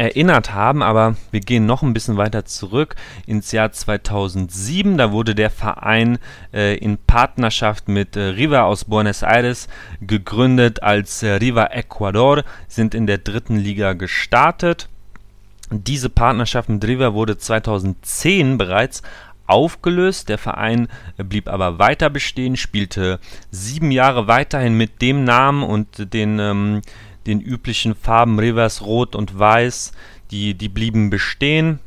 erinnert 0.00 0.54
haben, 0.54 0.82
aber 0.82 1.14
wir 1.30 1.40
gehen 1.40 1.66
noch 1.66 1.82
ein 1.82 1.92
bisschen 1.92 2.16
weiter 2.16 2.46
zurück 2.46 2.96
ins 3.26 3.52
Jahr 3.52 3.70
2007. 3.70 4.96
Da 4.96 5.12
wurde 5.12 5.34
der 5.34 5.50
Verein 5.50 6.18
äh, 6.54 6.78
in 6.78 6.96
Partnerschaft 6.96 7.86
mit 7.86 8.16
äh, 8.16 8.20
Riva 8.20 8.62
aus 8.62 8.86
Buenos 8.86 9.22
Aires 9.22 9.68
gegründet 10.00 10.82
als 10.82 11.22
äh, 11.22 11.32
Riva 11.32 11.66
Ecuador, 11.66 12.44
sind 12.66 12.94
in 12.94 13.06
der 13.06 13.18
dritten 13.18 13.56
Liga 13.56 13.92
gestartet. 13.92 14.88
Diese 15.70 16.08
Partnerschaft 16.08 16.70
mit 16.70 16.82
Riva 16.82 17.12
wurde 17.12 17.36
2010 17.36 18.56
bereits 18.56 19.02
aufgelöst. 19.46 20.30
Der 20.30 20.38
Verein 20.38 20.88
blieb 21.18 21.46
aber 21.46 21.78
weiter 21.78 22.08
bestehen, 22.08 22.56
spielte 22.56 23.18
sieben 23.50 23.90
Jahre 23.90 24.28
weiterhin 24.28 24.78
mit 24.78 25.02
dem 25.02 25.24
Namen 25.24 25.62
und 25.62 26.14
den 26.14 26.38
ähm, 26.38 26.80
den 27.26 27.40
üblichen 27.40 27.94
Farben 27.94 28.38
Rivers 28.38 28.82
Rot 28.82 29.14
und 29.14 29.38
Weiß, 29.38 29.92
die, 30.30 30.54
die 30.54 30.68
blieben 30.68 31.10
bestehen. 31.10 31.80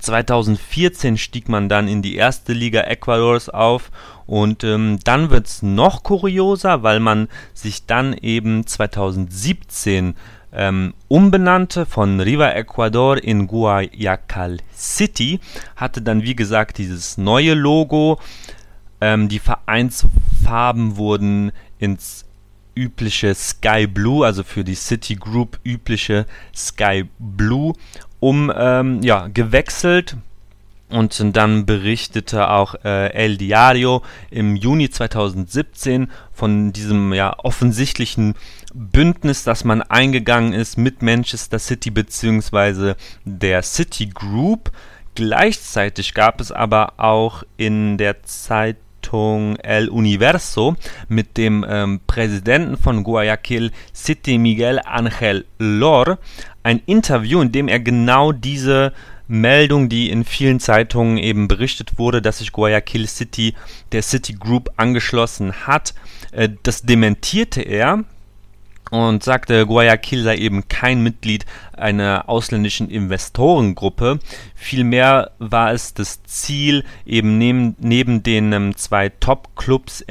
2014 0.00 1.16
stieg 1.16 1.48
man 1.48 1.68
dann 1.68 1.88
in 1.88 2.02
die 2.02 2.16
erste 2.16 2.52
Liga 2.52 2.82
Ecuadors 2.82 3.48
auf 3.48 3.90
und 4.26 4.62
ähm, 4.64 4.98
dann 5.04 5.30
wird 5.30 5.46
es 5.46 5.62
noch 5.62 6.02
kurioser, 6.02 6.82
weil 6.82 7.00
man 7.00 7.28
sich 7.54 7.86
dann 7.86 8.12
eben 8.12 8.66
2017 8.66 10.14
ähm, 10.52 10.94
umbenannte 11.08 11.86
von 11.86 12.20
Riva 12.20 12.50
Ecuador 12.50 13.22
in 13.22 13.46
Guayacal 13.46 14.58
City, 14.74 15.40
hatte 15.76 16.02
dann 16.02 16.22
wie 16.22 16.36
gesagt 16.36 16.78
dieses 16.78 17.18
neue 17.18 17.54
Logo. 17.54 18.18
Ähm, 19.00 19.28
die 19.28 19.38
Vereinsfarben 19.38 20.96
wurden 20.96 21.52
ins 21.78 22.25
übliche 22.76 23.34
Sky 23.34 23.86
Blue, 23.86 24.24
also 24.24 24.44
für 24.44 24.62
die 24.62 24.74
City 24.74 25.16
Group 25.16 25.58
übliche 25.64 26.26
Sky 26.54 27.08
Blue, 27.18 27.72
um 28.20 28.52
ähm, 28.54 29.02
ja, 29.02 29.28
gewechselt. 29.28 30.16
Und 30.88 31.36
dann 31.36 31.66
berichtete 31.66 32.48
auch 32.48 32.76
äh, 32.84 33.12
El 33.12 33.38
Diario 33.38 34.02
im 34.30 34.54
Juni 34.54 34.88
2017 34.88 36.08
von 36.32 36.72
diesem 36.72 37.12
ja 37.12 37.36
offensichtlichen 37.38 38.34
Bündnis, 38.72 39.42
das 39.42 39.64
man 39.64 39.82
eingegangen 39.82 40.52
ist 40.52 40.78
mit 40.78 41.02
Manchester 41.02 41.58
City 41.58 41.90
bzw. 41.90 42.94
der 43.24 43.62
City 43.62 44.06
Group. 44.06 44.70
Gleichzeitig 45.16 46.14
gab 46.14 46.40
es 46.40 46.52
aber 46.52 46.92
auch 46.98 47.42
in 47.56 47.98
der 47.98 48.22
Zeit 48.22 48.76
Zeitung 49.06 49.56
El 49.56 49.88
Universo 49.88 50.76
mit 51.08 51.36
dem 51.36 51.64
ähm, 51.68 52.00
Präsidenten 52.06 52.76
von 52.76 53.04
Guayaquil 53.04 53.70
City, 53.94 54.36
Miguel 54.36 54.80
Angel 54.84 55.44
Lor, 55.58 56.18
ein 56.64 56.82
Interview, 56.86 57.40
in 57.40 57.52
dem 57.52 57.68
er 57.68 57.78
genau 57.78 58.32
diese 58.32 58.92
Meldung, 59.28 59.88
die 59.88 60.10
in 60.10 60.24
vielen 60.24 60.58
Zeitungen 60.58 61.18
eben 61.18 61.46
berichtet 61.46 61.98
wurde, 61.98 62.20
dass 62.20 62.38
sich 62.38 62.50
Guayaquil 62.50 63.06
City 63.06 63.54
der 63.92 64.02
City 64.02 64.32
Group 64.32 64.70
angeschlossen 64.76 65.52
hat, 65.66 65.94
äh, 66.32 66.48
das 66.64 66.82
dementierte 66.82 67.62
er 67.62 68.04
und 68.90 69.22
sagte, 69.22 69.66
Guayaquil 69.66 70.22
sei 70.22 70.36
eben 70.36 70.68
kein 70.68 71.02
Mitglied 71.02 71.44
einer 71.76 72.28
ausländischen 72.28 72.88
Investorengruppe. 72.88 74.20
Vielmehr 74.54 75.32
war 75.38 75.72
es 75.72 75.94
das 75.94 76.22
Ziel, 76.24 76.84
eben 77.04 77.38
neben, 77.38 77.74
neben 77.78 78.22
den 78.22 78.52
ähm, 78.52 78.76
zwei 78.76 79.08
Top-Clubs 79.08 80.04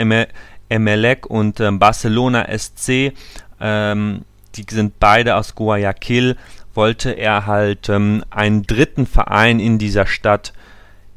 Emelec 0.69 1.25
und 1.25 1.59
ähm, 1.59 1.79
Barcelona 1.79 2.47
SC, 2.57 3.13
ähm, 3.59 4.25
die 4.55 4.65
sind 4.69 4.99
beide 4.99 5.35
aus 5.35 5.55
Guayaquil, 5.55 6.35
wollte 6.73 7.11
er 7.11 7.45
halt 7.45 7.87
ähm, 7.89 8.23
einen 8.29 8.63
dritten 8.63 9.07
Verein 9.07 9.59
in 9.59 9.77
dieser 9.77 10.05
Stadt 10.05 10.53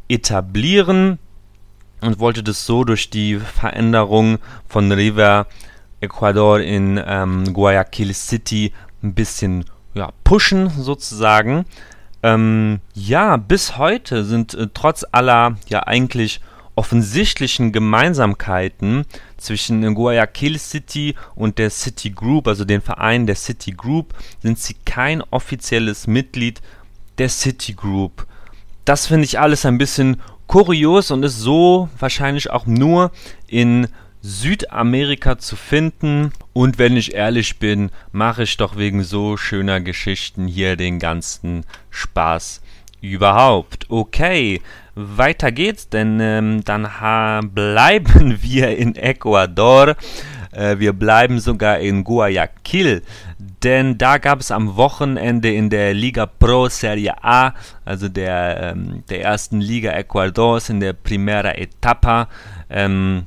etablieren 0.08 1.18
und 2.00 2.20
wollte 2.20 2.44
das 2.44 2.64
so 2.64 2.84
durch 2.84 3.10
die 3.10 3.36
Veränderung 3.36 4.38
von 4.68 4.92
River 4.92 5.46
Ecuador 6.00 6.60
in 6.60 7.00
ähm, 7.04 7.52
Guayaquil 7.52 8.14
City 8.14 8.72
ein 9.02 9.14
bisschen 9.14 9.64
ja, 9.94 10.10
pushen 10.24 10.70
sozusagen. 10.70 11.64
Ähm, 12.22 12.80
ja, 12.94 13.36
bis 13.36 13.76
heute 13.78 14.24
sind 14.24 14.54
äh, 14.54 14.68
trotz 14.72 15.04
aller 15.12 15.56
ja 15.68 15.86
eigentlich 15.86 16.40
offensichtlichen 16.74 17.72
Gemeinsamkeiten 17.72 19.04
zwischen 19.36 19.94
Guayaquil 19.94 20.58
City 20.58 21.16
und 21.34 21.58
der 21.58 21.70
City 21.70 22.10
Group, 22.10 22.46
also 22.46 22.64
den 22.64 22.80
Verein 22.80 23.26
der 23.26 23.34
City 23.34 23.72
Group, 23.72 24.14
sind 24.42 24.60
sie 24.60 24.76
kein 24.84 25.22
offizielles 25.30 26.06
Mitglied 26.06 26.60
der 27.18 27.28
City 27.28 27.72
Group. 27.72 28.26
Das 28.84 29.08
finde 29.08 29.24
ich 29.24 29.40
alles 29.40 29.66
ein 29.66 29.76
bisschen 29.76 30.20
kurios 30.46 31.10
und 31.10 31.24
ist 31.24 31.40
so 31.40 31.88
wahrscheinlich 31.98 32.50
auch 32.50 32.66
nur 32.66 33.10
in 33.48 33.88
Südamerika 34.22 35.38
zu 35.38 35.56
finden. 35.56 36.32
Und 36.52 36.78
wenn 36.78 36.96
ich 36.96 37.14
ehrlich 37.14 37.58
bin, 37.58 37.90
mache 38.12 38.42
ich 38.44 38.56
doch 38.56 38.76
wegen 38.76 39.02
so 39.02 39.36
schöner 39.36 39.80
Geschichten 39.80 40.46
hier 40.46 40.76
den 40.76 40.98
ganzen 40.98 41.64
Spaß 41.90 42.60
überhaupt. 43.00 43.86
Okay, 43.88 44.60
weiter 44.94 45.52
geht's, 45.52 45.88
denn 45.88 46.18
ähm, 46.20 46.64
dann 46.64 46.88
bleiben 47.54 48.38
wir 48.42 48.76
in 48.76 48.96
Ecuador. 48.96 49.94
Äh, 50.50 50.78
wir 50.78 50.92
bleiben 50.92 51.38
sogar 51.38 51.78
in 51.78 52.04
Guayaquil, 52.04 53.02
denn 53.62 53.98
da 53.98 54.18
gab 54.18 54.40
es 54.40 54.50
am 54.50 54.76
Wochenende 54.76 55.52
in 55.52 55.70
der 55.70 55.94
Liga 55.94 56.26
Pro 56.26 56.68
Serie 56.68 57.22
A, 57.22 57.54
also 57.84 58.08
der, 58.08 58.72
ähm, 58.72 59.04
der 59.08 59.22
ersten 59.22 59.60
Liga 59.60 59.92
Ecuadors 59.92 60.70
in 60.70 60.80
der 60.80 60.94
Primera 60.94 61.54
Etapa, 61.54 62.28
ähm, 62.70 63.26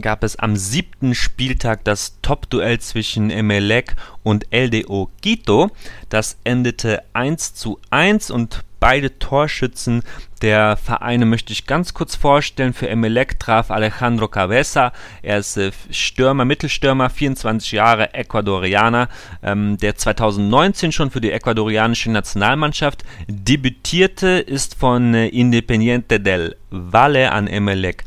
gab 0.00 0.22
es 0.24 0.36
am 0.36 0.56
siebten 0.56 1.14
Spieltag 1.14 1.84
das 1.84 2.18
Top-Duell 2.22 2.80
zwischen 2.80 3.30
Emelec 3.30 3.96
und 4.22 4.46
LDO 4.52 5.10
Quito. 5.22 5.70
Das 6.08 6.38
endete 6.44 7.02
1 7.12 7.54
zu 7.54 7.78
1 7.90 8.30
und 8.30 8.64
beide 8.80 9.18
Torschützen 9.18 10.02
der 10.42 10.76
Vereine 10.76 11.24
möchte 11.24 11.52
ich 11.52 11.66
ganz 11.66 11.94
kurz 11.94 12.14
vorstellen. 12.14 12.74
Für 12.74 12.88
Emelec 12.88 13.40
traf 13.40 13.70
Alejandro 13.70 14.28
Cabeza. 14.28 14.92
Er 15.22 15.38
ist 15.38 15.56
äh, 15.56 15.72
Stürmer, 15.90 16.44
Mittelstürmer, 16.44 17.08
24 17.08 17.72
Jahre, 17.72 18.12
Ecuadorianer, 18.12 19.08
ähm, 19.42 19.78
der 19.78 19.96
2019 19.96 20.92
schon 20.92 21.10
für 21.10 21.22
die 21.22 21.32
ecuadorianische 21.32 22.10
Nationalmannschaft 22.10 23.02
debütierte, 23.28 24.28
ist 24.38 24.74
von 24.74 25.14
äh, 25.14 25.28
Independiente 25.28 26.20
del 26.20 26.56
Valle 26.70 27.32
an 27.32 27.46
Emelec 27.46 28.04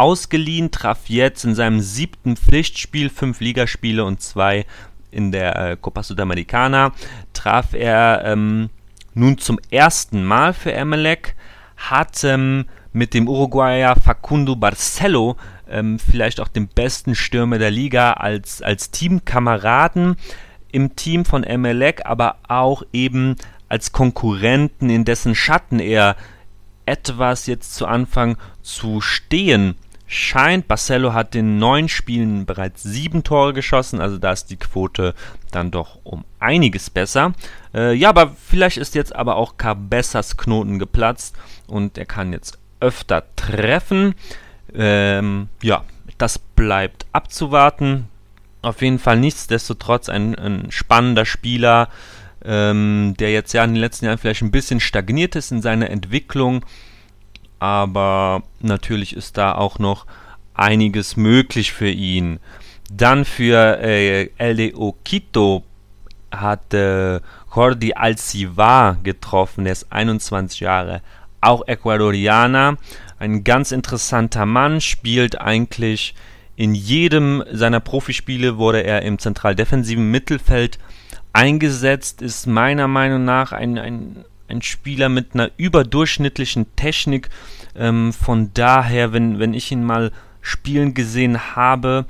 ausgeliehen, 0.00 0.70
traf 0.70 1.08
jetzt 1.08 1.44
in 1.44 1.54
seinem 1.54 1.80
siebten 1.80 2.36
Pflichtspiel 2.36 3.10
fünf 3.10 3.40
Ligaspiele 3.40 4.02
und 4.02 4.22
zwei 4.22 4.64
in 5.10 5.30
der 5.30 5.56
äh, 5.56 5.76
Copa 5.78 6.02
Sudamericana, 6.02 6.92
traf 7.34 7.74
er 7.74 8.22
ähm, 8.24 8.70
nun 9.12 9.36
zum 9.36 9.58
ersten 9.70 10.24
Mal 10.24 10.54
für 10.54 10.72
Emelec, 10.72 11.36
hat 11.76 12.24
ähm, 12.24 12.64
mit 12.94 13.12
dem 13.12 13.28
Uruguayer 13.28 13.94
Facundo 13.94 14.56
Barcelo 14.56 15.36
ähm, 15.68 15.98
vielleicht 15.98 16.40
auch 16.40 16.48
den 16.48 16.68
besten 16.68 17.14
Stürmer 17.14 17.58
der 17.58 17.70
Liga 17.70 18.14
als, 18.14 18.62
als 18.62 18.90
Teamkameraden 18.90 20.16
im 20.72 20.96
Team 20.96 21.26
von 21.26 21.44
Emelec, 21.44 22.06
aber 22.06 22.36
auch 22.48 22.84
eben 22.94 23.36
als 23.68 23.92
Konkurrenten, 23.92 24.88
in 24.88 25.04
dessen 25.04 25.34
Schatten 25.34 25.78
er 25.78 26.16
etwas 26.86 27.46
jetzt 27.46 27.74
zu 27.74 27.86
Anfang 27.86 28.38
zu 28.62 29.02
stehen 29.02 29.76
scheint. 30.10 30.66
Barcelo 30.66 31.14
hat 31.14 31.36
in 31.36 31.58
neun 31.58 31.88
Spielen 31.88 32.44
bereits 32.44 32.82
sieben 32.82 33.22
Tore 33.22 33.52
geschossen, 33.52 34.00
also 34.00 34.18
da 34.18 34.32
ist 34.32 34.46
die 34.46 34.56
Quote 34.56 35.14
dann 35.52 35.70
doch 35.70 36.00
um 36.02 36.24
einiges 36.40 36.90
besser. 36.90 37.32
Äh, 37.72 37.94
ja, 37.94 38.08
aber 38.08 38.34
vielleicht 38.36 38.76
ist 38.76 38.96
jetzt 38.96 39.14
aber 39.14 39.36
auch 39.36 39.56
Cabezas 39.56 40.36
Knoten 40.36 40.80
geplatzt 40.80 41.36
und 41.68 41.96
er 41.96 42.06
kann 42.06 42.32
jetzt 42.32 42.58
öfter 42.80 43.22
treffen. 43.36 44.16
Ähm, 44.74 45.48
ja, 45.62 45.84
das 46.18 46.38
bleibt 46.38 47.06
abzuwarten. 47.12 48.08
Auf 48.62 48.82
jeden 48.82 48.98
Fall 48.98 49.16
nichtsdestotrotz 49.16 50.08
ein, 50.08 50.34
ein 50.34 50.72
spannender 50.72 51.24
Spieler, 51.24 51.88
ähm, 52.44 53.14
der 53.18 53.30
jetzt 53.30 53.52
ja 53.52 53.62
in 53.62 53.74
den 53.74 53.80
letzten 53.80 54.06
Jahren 54.06 54.18
vielleicht 54.18 54.42
ein 54.42 54.50
bisschen 54.50 54.80
stagniert 54.80 55.36
ist 55.36 55.52
in 55.52 55.62
seiner 55.62 55.88
Entwicklung 55.88 56.64
aber 57.60 58.42
natürlich 58.60 59.14
ist 59.14 59.36
da 59.38 59.54
auch 59.54 59.78
noch 59.78 60.06
einiges 60.54 61.16
möglich 61.16 61.72
für 61.72 61.90
ihn. 61.90 62.40
Dann 62.90 63.24
für 63.24 63.78
äh, 63.80 64.30
LDO 64.38 64.96
Quito 65.04 65.62
hat 66.32 66.74
äh, 66.74 67.20
Jordi 67.54 67.94
Alcivar 67.94 68.96
getroffen, 69.02 69.64
der 69.64 69.72
ist 69.72 69.92
21 69.92 70.60
Jahre, 70.60 71.02
auch 71.40 71.66
Ecuadorianer, 71.66 72.76
ein 73.18 73.44
ganz 73.44 73.72
interessanter 73.72 74.46
Mann, 74.46 74.80
spielt 74.80 75.40
eigentlich 75.40 76.14
in 76.56 76.74
jedem 76.74 77.42
seiner 77.50 77.80
Profispiele 77.80 78.58
wurde 78.58 78.82
er 78.82 79.02
im 79.02 79.18
zentral 79.18 79.54
defensiven 79.54 80.10
Mittelfeld 80.10 80.78
eingesetzt, 81.32 82.22
ist 82.22 82.46
meiner 82.46 82.86
Meinung 82.86 83.24
nach 83.24 83.52
ein, 83.52 83.78
ein, 83.78 84.24
ein 84.50 84.62
Spieler 84.62 85.08
mit 85.08 85.34
einer 85.34 85.50
überdurchschnittlichen 85.56 86.74
Technik. 86.76 87.30
Ähm, 87.74 88.12
von 88.12 88.52
daher, 88.52 89.12
wenn, 89.12 89.38
wenn 89.38 89.54
ich 89.54 89.70
ihn 89.72 89.84
mal 89.84 90.12
spielen 90.42 90.94
gesehen 90.94 91.54
habe, 91.56 92.06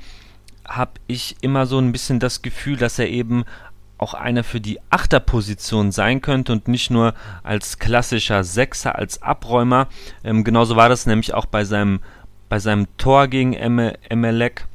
habe 0.67 0.93
ich 1.07 1.35
immer 1.41 1.65
so 1.65 1.77
ein 1.79 1.91
bisschen 1.91 2.19
das 2.19 2.41
Gefühl, 2.41 2.77
dass 2.77 2.99
er 2.99 3.09
eben 3.09 3.45
auch 3.97 4.13
einer 4.15 4.43
für 4.43 4.59
die 4.59 4.79
Achterposition 4.89 5.91
sein 5.91 6.21
könnte 6.21 6.51
und 6.51 6.67
nicht 6.67 6.89
nur 6.89 7.13
als 7.43 7.77
klassischer 7.77 8.43
Sechser, 8.43 8.95
als 8.95 9.21
Abräumer. 9.21 9.87
Ähm, 10.23 10.43
genauso 10.43 10.75
war 10.75 10.89
das 10.89 11.05
nämlich 11.05 11.33
auch 11.35 11.45
bei 11.45 11.63
seinem, 11.65 11.99
bei 12.49 12.57
seinem 12.57 12.87
Tor 12.97 13.27
gegen 13.27 13.53
Emelec. 13.53 14.65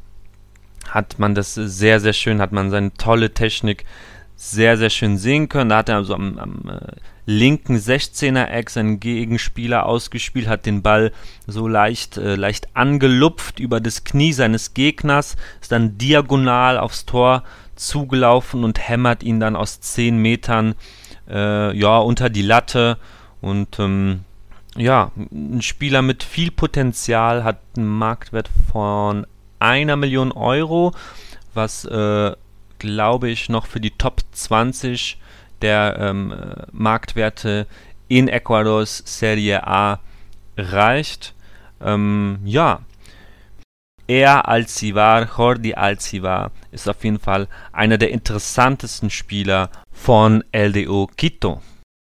Hat 0.89 1.19
man 1.19 1.35
das 1.35 1.55
sehr, 1.55 1.99
sehr 1.99 2.13
schön, 2.13 2.41
hat 2.41 2.53
man 2.53 2.71
seine 2.71 2.95
tolle 2.95 3.35
Technik 3.35 3.85
sehr, 4.37 4.77
sehr 4.77 4.91
schön 4.91 5.17
sehen 5.17 5.49
können. 5.49 5.71
Da 5.71 5.79
hat 5.79 5.89
er 5.89 5.97
also 5.97 6.15
am, 6.15 6.39
am 6.39 6.71
linken 7.27 7.77
16er-Eck 7.77 8.71
seinen 8.71 9.01
Gegenspieler 9.01 9.85
ausgespielt, 9.85 10.47
hat 10.47 10.65
den 10.65 10.83
Ball 10.83 11.13
so 11.47 11.67
leicht, 11.69 12.17
äh, 12.17 12.37
leicht 12.37 12.69
angelupft 12.75 13.59
über 13.59 13.81
das 13.81 14.05
Knie 14.05 14.33
seines 14.33 14.75
Gegners, 14.75 15.37
ist 15.61 15.73
dann 15.73 15.99
diagonal 15.99 16.79
aufs 16.79 17.05
Tor 17.05 17.43
zugelaufen 17.75 18.65
und 18.65 18.89
hämmert 18.89 19.23
ihn 19.23 19.41
dann 19.41 19.57
aus 19.57 19.81
10 19.81 20.17
Metern 20.17 20.77
äh, 21.29 21.77
ja, 21.77 21.99
unter 21.99 22.31
die 22.31 22.43
Latte. 22.43 22.97
Und 23.41 23.79
ähm, 23.81 24.21
ja, 24.77 25.11
ein 25.17 25.63
Spieler 25.63 26.03
mit 26.03 26.23
viel 26.23 26.51
Potenzial 26.51 27.45
hat 27.45 27.61
einen 27.77 27.87
Marktwert 27.87 28.49
von 28.71 29.27
einer 29.59 29.97
Million 29.97 30.33
Euro, 30.33 30.93
was 31.55 31.85
äh, 31.87 32.33
glaube 32.79 33.31
ich 33.31 33.49
noch 33.49 33.67
für 33.67 33.81
die 33.81 33.91
Top 33.91 34.21
20 34.33 35.19
der 35.63 35.97
ähm, 35.99 36.35
Marktwerte 36.73 37.67
in 38.09 38.29
Ecuadors 38.29 39.03
Serie 39.05 39.67
A 39.67 40.01
reicht. 40.57 41.35
Ähm, 41.81 42.39
ja, 42.45 42.81
er 44.09 44.49
Alcivar, 44.49 45.29
Jordi 45.37 45.75
Alcivar, 45.75 46.53
ist 46.71 46.89
auf 46.89 47.03
jeden 47.03 47.19
Fall 47.19 47.49
einer 47.73 47.99
der 47.99 48.11
interessantesten 48.11 49.11
Spieler 49.11 49.71
von 49.91 50.45
LDO 50.53 51.11
Quito. 51.17 51.61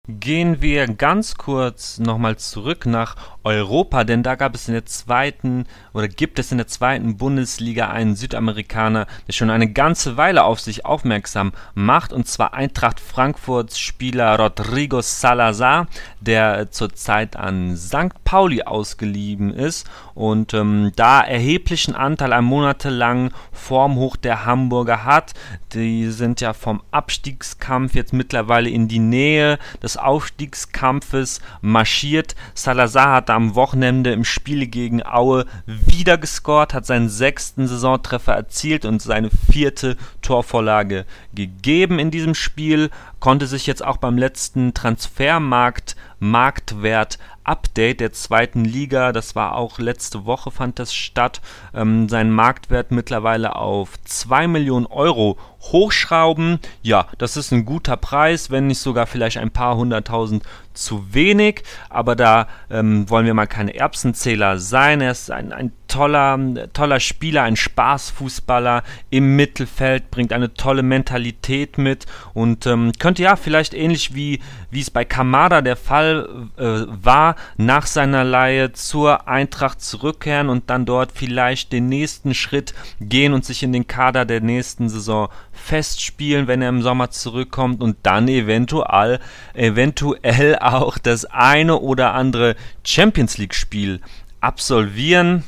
Gehen 0.09 0.61
wir 0.61 0.89
ganz 0.89 1.37
kurz 1.37 2.01
nochmal 2.01 2.37
zurück 2.37 2.87
nach 2.87 3.15
Europa, 3.45 4.05
denn 4.05 4.23
da 4.23 4.35
gab 4.35 4.55
es 4.55 4.69
in 4.69 4.75
der 4.75 4.87
zweiten 4.87 5.67
oder 5.93 6.09
gibt 6.09 6.39
es 6.39 6.53
in 6.53 6.59
der 6.59 6.69
zweiten 6.69 7.17
Bundesliga 7.17 7.91
einen 7.91 8.17
Südamerikaner, 8.17 9.07
der 9.27 9.33
schon 9.33 9.51
eine 9.51 9.73
ganze 9.73 10.17
Weile 10.17 10.45
auf 10.45 10.61
sich 10.61 10.85
aufmerksam 10.85 11.53
macht, 11.75 12.13
und 12.13 12.29
zwar 12.29 12.55
Eintracht 12.55 13.01
Frankfurts 13.01 13.79
Spieler 13.79 14.39
Rodrigo 14.39 15.01
Salazar, 15.01 15.89
der 16.21 16.71
zurzeit 16.71 17.37
an 17.37 17.77
St. 17.77 18.25
Pauli 18.25 18.63
ausgeliehen 18.63 19.53
ist 19.53 19.89
und 20.15 20.55
ähm, 20.55 20.93
da 20.97 21.21
erheblichen 21.23 21.95
Anteil 21.95 22.33
an 22.33 22.45
monatelangen 22.45 23.33
Formhoch 23.51 24.17
der 24.17 24.45
Hamburger 24.45 25.05
hat. 25.05 25.33
Die 25.75 26.11
sind 26.11 26.41
ja 26.41 26.53
vom 26.53 26.83
Abstiegskampf 26.91 27.95
jetzt 27.95 28.13
mittlerweile 28.13 28.69
in 28.69 28.89
die 28.89 28.99
Nähe 28.99 29.59
des 29.83 29.97
Aufstiegskampfes 29.97 31.41
marschiert. 31.61 32.35
Salazar 32.55 33.13
hat 33.17 33.31
am 33.33 33.55
Wochenende 33.55 34.13
im 34.13 34.25
Spiel 34.25 34.67
gegen 34.67 35.05
Aue 35.05 35.47
wieder 35.67 36.19
gescored, 36.19 36.75
hat 36.75 36.87
seinen 36.87 37.09
sechsten 37.09 37.67
Saisontreffer 37.67 38.35
erzielt 38.35 38.85
und 38.85 39.03
seine 39.03 39.31
vierte 39.51 39.97
Torvorlage 40.21 41.05
gegeben 41.35 41.99
in 41.99 42.11
diesem 42.11 42.35
Spiel, 42.35 42.91
konnte 43.21 43.47
sich 43.47 43.67
jetzt 43.67 43.85
auch 43.85 43.97
beim 43.97 44.19
letzten 44.19 44.75
Transfermarkt 44.75 45.97
Marktwert 46.23 47.19
Update 47.43 47.99
der 47.99 48.13
zweiten 48.13 48.65
Liga, 48.65 49.11
das 49.11 49.35
war 49.35 49.57
auch 49.57 49.81
letzte 49.81 50.25
Woche 50.25 50.53
fand 50.53 50.79
das 50.79 50.95
statt, 50.95 51.41
ähm, 51.75 52.09
seinen 52.09 52.31
Marktwert 52.31 52.93
mittlerweile 52.93 53.57
auf 53.57 54.01
2 54.05 54.47
Millionen 54.47 54.87
Euro 54.87 55.37
hochschrauben. 55.61 56.61
Ja, 56.81 57.09
das 57.19 57.37
ist 57.37 57.51
ein 57.51 57.65
guter 57.65 57.97
Preis, 57.97 58.53
wenn 58.53 58.69
nicht 58.69 58.79
sogar 58.79 59.09
vielleicht 59.09 59.39
ein 59.39 59.51
paar 59.51 59.77
hunderttausend 59.77 60.45
zu 60.75 61.13
wenig, 61.13 61.65
aber 61.91 62.15
da 62.15 62.47
ähm, 62.71 63.11
wollen 63.11 63.27
wir 63.27 63.35
mal 63.35 63.47
keine 63.49 63.75
Erbsenzähler 63.75 64.59
sein. 64.59 65.01
Er 65.01 65.11
ist 65.11 65.33
ein, 65.33 65.53
ein 65.53 65.73
toller, 65.93 66.73
toller 66.73 67.01
Spieler, 67.01 67.43
ein 67.43 67.57
Spaßfußballer 67.57 68.83
im 69.11 69.37
Mittelfeld, 69.37 70.11
bringt 70.11 70.33
eine 70.33 70.55
tolle 70.55 70.83
Mentalität 70.83 71.77
mit 71.77 72.07
und 72.33 72.67
ähm, 72.67 72.93
könnte 72.99 73.23
ja 73.23 73.37
vielleicht 73.37 73.75
ähnlich 73.75 74.15
wie, 74.15 74.41
wie 74.71 74.81
es 74.81 74.91
bei 74.91 75.05
Kamada 75.05 75.61
der 75.61 75.77
Fall 75.77 76.49
äh, 76.57 76.87
war, 76.89 77.37
nach 77.59 77.87
seiner 77.87 78.25
Leihe 78.25 78.73
zur 78.73 79.29
Eintracht 79.29 79.83
zurückkehren 79.83 80.49
und 80.49 80.71
dann 80.71 80.87
dort 80.87 81.13
vielleicht 81.13 81.73
den 81.73 81.91
nächsten 81.91 82.33
Schritt 82.33 82.73
gehen 82.99 83.35
und 83.35 83.45
sich 83.45 83.63
in 83.63 83.75
den 83.75 83.87
Kader 83.87 84.25
der 84.25 84.41
nächsten 84.41 84.89
Saison 84.89 85.29
festspielen, 85.53 86.47
wenn 86.47 86.63
er 86.63 86.71
im 86.71 86.81
Sommer 86.81 87.11
zurückkommt 87.11 87.83
und 87.83 87.99
dann 88.03 88.29
eventuell, 88.29 89.21
eventuell 89.53 90.59
auch 90.61 90.97
das 90.97 91.27
eine 91.27 91.79
oder 91.81 92.15
andere 92.15 92.57
Champions 92.83 93.37
League 93.37 93.55
Spiel 93.55 94.01
absolvieren. 94.41 95.45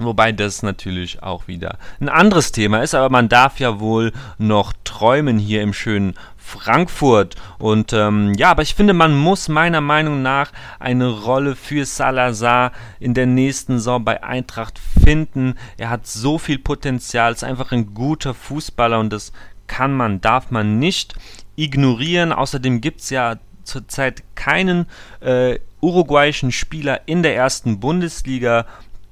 Wobei 0.00 0.32
das 0.32 0.62
natürlich 0.62 1.22
auch 1.22 1.46
wieder 1.46 1.78
ein 2.00 2.08
anderes 2.08 2.50
Thema 2.50 2.82
ist, 2.82 2.94
aber 2.94 3.10
man 3.10 3.28
darf 3.28 3.60
ja 3.60 3.78
wohl 3.78 4.12
noch 4.38 4.72
träumen 4.82 5.38
hier 5.38 5.62
im 5.62 5.72
schönen 5.72 6.14
Frankfurt. 6.36 7.36
Und 7.58 7.92
ähm, 7.92 8.34
ja, 8.34 8.50
aber 8.50 8.62
ich 8.62 8.74
finde, 8.74 8.92
man 8.92 9.16
muss 9.16 9.48
meiner 9.48 9.80
Meinung 9.80 10.22
nach 10.22 10.52
eine 10.78 11.08
Rolle 11.08 11.56
für 11.56 11.86
Salazar 11.86 12.72
in 13.00 13.14
der 13.14 13.26
nächsten 13.26 13.78
Saison 13.78 14.04
bei 14.04 14.22
Eintracht 14.22 14.78
finden. 14.78 15.54
Er 15.78 15.90
hat 15.90 16.06
so 16.06 16.38
viel 16.38 16.58
Potenzial, 16.58 17.32
ist 17.32 17.44
einfach 17.44 17.72
ein 17.72 17.94
guter 17.94 18.34
Fußballer 18.34 18.98
und 18.98 19.12
das 19.12 19.32
kann 19.66 19.94
man, 19.94 20.20
darf 20.20 20.50
man 20.50 20.78
nicht 20.78 21.14
ignorieren. 21.56 22.32
Außerdem 22.32 22.80
gibt 22.80 23.00
es 23.00 23.10
ja 23.10 23.36
zurzeit 23.62 24.22
keinen 24.34 24.86
äh, 25.20 25.58
uruguayischen 25.80 26.52
Spieler 26.52 27.00
in 27.06 27.22
der 27.22 27.34
ersten 27.34 27.80
Bundesliga. 27.80 28.66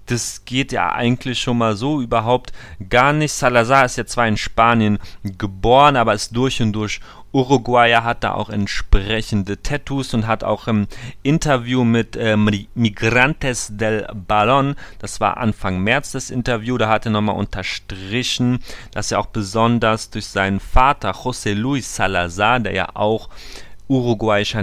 Das 0.07 0.45
geht 0.45 0.73
ja 0.73 0.93
eigentlich 0.93 1.41
schon 1.41 1.59
mal 1.59 1.77
so 1.77 2.01
überhaupt 2.01 2.53
gar 2.89 3.13
nicht. 3.13 3.33
Salazar 3.33 3.85
ist 3.85 3.97
ja 3.97 4.07
zwar 4.07 4.27
in 4.27 4.37
Spanien 4.37 4.99
geboren, 5.23 5.97
aber 5.97 6.15
ist 6.15 6.35
durch 6.37 6.61
und 6.61 6.73
durch 6.73 7.01
Uruguayer, 7.33 8.05
hat 8.05 8.25
da 8.25 8.35
auch 8.35 8.51
entsprechende 8.51 9.63
Tattoos 9.63 10.13
und 10.13 10.27
hat 10.27 10.45
auch 10.45 10.69
im 10.69 10.87
Interview 11.23 11.83
mit 11.83 12.15
äh, 12.15 12.37
Migrantes 12.37 13.69
del 13.71 14.07
Ballon, 14.15 14.77
das 14.99 15.19
war 15.19 15.39
Anfang 15.39 15.81
März 15.81 16.13
das 16.13 16.31
Interview, 16.31 16.77
da 16.77 16.89
hat 16.89 17.07
er 17.07 17.13
nochmal 17.13 17.37
unterstrichen, 17.37 18.59
dass 18.93 19.13
er 19.13 19.21
auch 19.21 19.27
besonders 19.27 20.11
durch 20.11 20.27
seinen 20.27 20.61
Vater 20.61 21.13
José 21.13 21.55
Luis 21.55 21.97
Salazar, 21.97 22.61
der 22.61 22.75
ja 22.75 22.89
auch 22.95 23.31
uruguayischer 23.89 24.63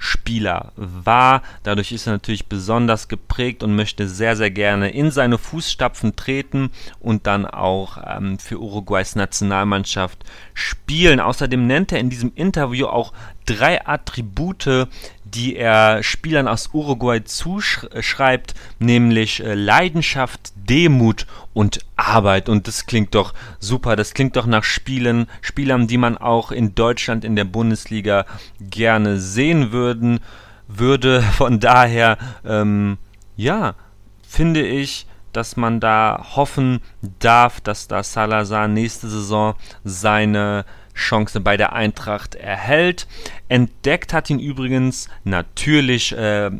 Nationalmannschaftsspieler 0.00 0.72
war. 0.76 1.42
Dadurch 1.62 1.92
ist 1.92 2.06
er 2.06 2.14
natürlich 2.14 2.46
besonders 2.46 3.08
geprägt 3.08 3.62
und 3.62 3.76
möchte 3.76 4.08
sehr, 4.08 4.36
sehr 4.36 4.50
gerne 4.50 4.90
in 4.90 5.10
seine 5.10 5.38
Fußstapfen 5.38 6.16
treten 6.16 6.70
und 7.00 7.26
dann 7.26 7.46
auch 7.46 7.98
ähm, 8.04 8.38
für 8.38 8.58
Uruguays 8.60 9.16
Nationalmannschaft 9.16 10.24
spielen. 10.54 11.20
Außerdem 11.20 11.66
nennt 11.66 11.92
er 11.92 12.00
in 12.00 12.10
diesem 12.10 12.32
Interview 12.34 12.86
auch 12.86 13.12
drei 13.46 13.86
Attribute, 13.86 14.88
die 15.24 15.56
er 15.56 16.02
Spielern 16.02 16.48
aus 16.48 16.70
Uruguay 16.72 17.22
zuschreibt, 17.24 18.54
nämlich 18.78 19.42
äh, 19.42 19.54
Leidenschaft, 19.54 20.52
Demut 20.56 21.26
und 21.52 21.80
Arbeit. 21.96 22.48
Und 22.48 22.66
das 22.68 22.86
klingt 22.86 23.14
doch 23.14 23.34
super. 23.58 23.96
Das 23.96 24.14
klingt 24.14 24.36
doch 24.36 24.46
nach 24.46 24.64
Spielen, 24.64 25.26
Spielern, 25.40 25.86
die 25.86 25.98
man 25.98 26.16
auch 26.16 26.52
in 26.52 26.74
Deutschland 26.74 27.24
in 27.24 27.36
der 27.36 27.44
Bundesliga 27.44 28.24
gerne 28.60 29.18
sehen 29.18 29.72
würden, 29.90 30.20
würde. 30.68 31.22
Von 31.36 31.60
daher, 31.60 32.16
ähm, 32.44 32.98
ja, 33.36 33.74
finde 34.26 34.66
ich, 34.66 35.06
dass 35.32 35.56
man 35.56 35.80
da 35.80 36.26
hoffen 36.36 36.80
darf, 37.20 37.60
dass 37.60 37.88
da 37.88 38.02
Salazar 38.02 38.68
nächste 38.68 39.08
Saison 39.08 39.54
seine 39.84 40.64
Chance 40.94 41.40
bei 41.40 41.56
der 41.56 41.72
Eintracht 41.72 42.34
erhält. 42.34 43.06
Entdeckt 43.48 44.12
hat 44.12 44.28
ihn 44.28 44.40
übrigens 44.40 45.08
natürlich 45.24 46.16
äh, 46.16 46.50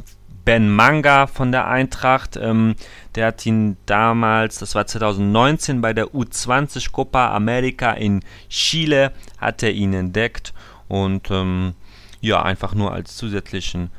Ben 0.44 0.70
Manga 0.70 1.26
von 1.26 1.50
der 1.52 1.66
Eintracht. 1.66 2.36
Ähm, 2.36 2.76
der 3.16 3.26
hat 3.26 3.44
ihn 3.44 3.76
damals, 3.86 4.58
das 4.58 4.74
war 4.76 4.86
2019 4.86 5.80
bei 5.80 5.92
der 5.92 6.06
U20 6.06 6.92
Copa 6.92 7.34
America 7.34 7.90
in 7.92 8.20
Chile, 8.48 9.12
hat 9.38 9.62
er 9.64 9.72
ihn 9.72 9.92
entdeckt 9.92 10.54
und 10.86 11.30
ähm, 11.30 11.74
ja, 12.20 12.42
einfach 12.42 12.74
nur 12.74 12.92
als 12.92 13.16
zusätzlichen 13.16 13.90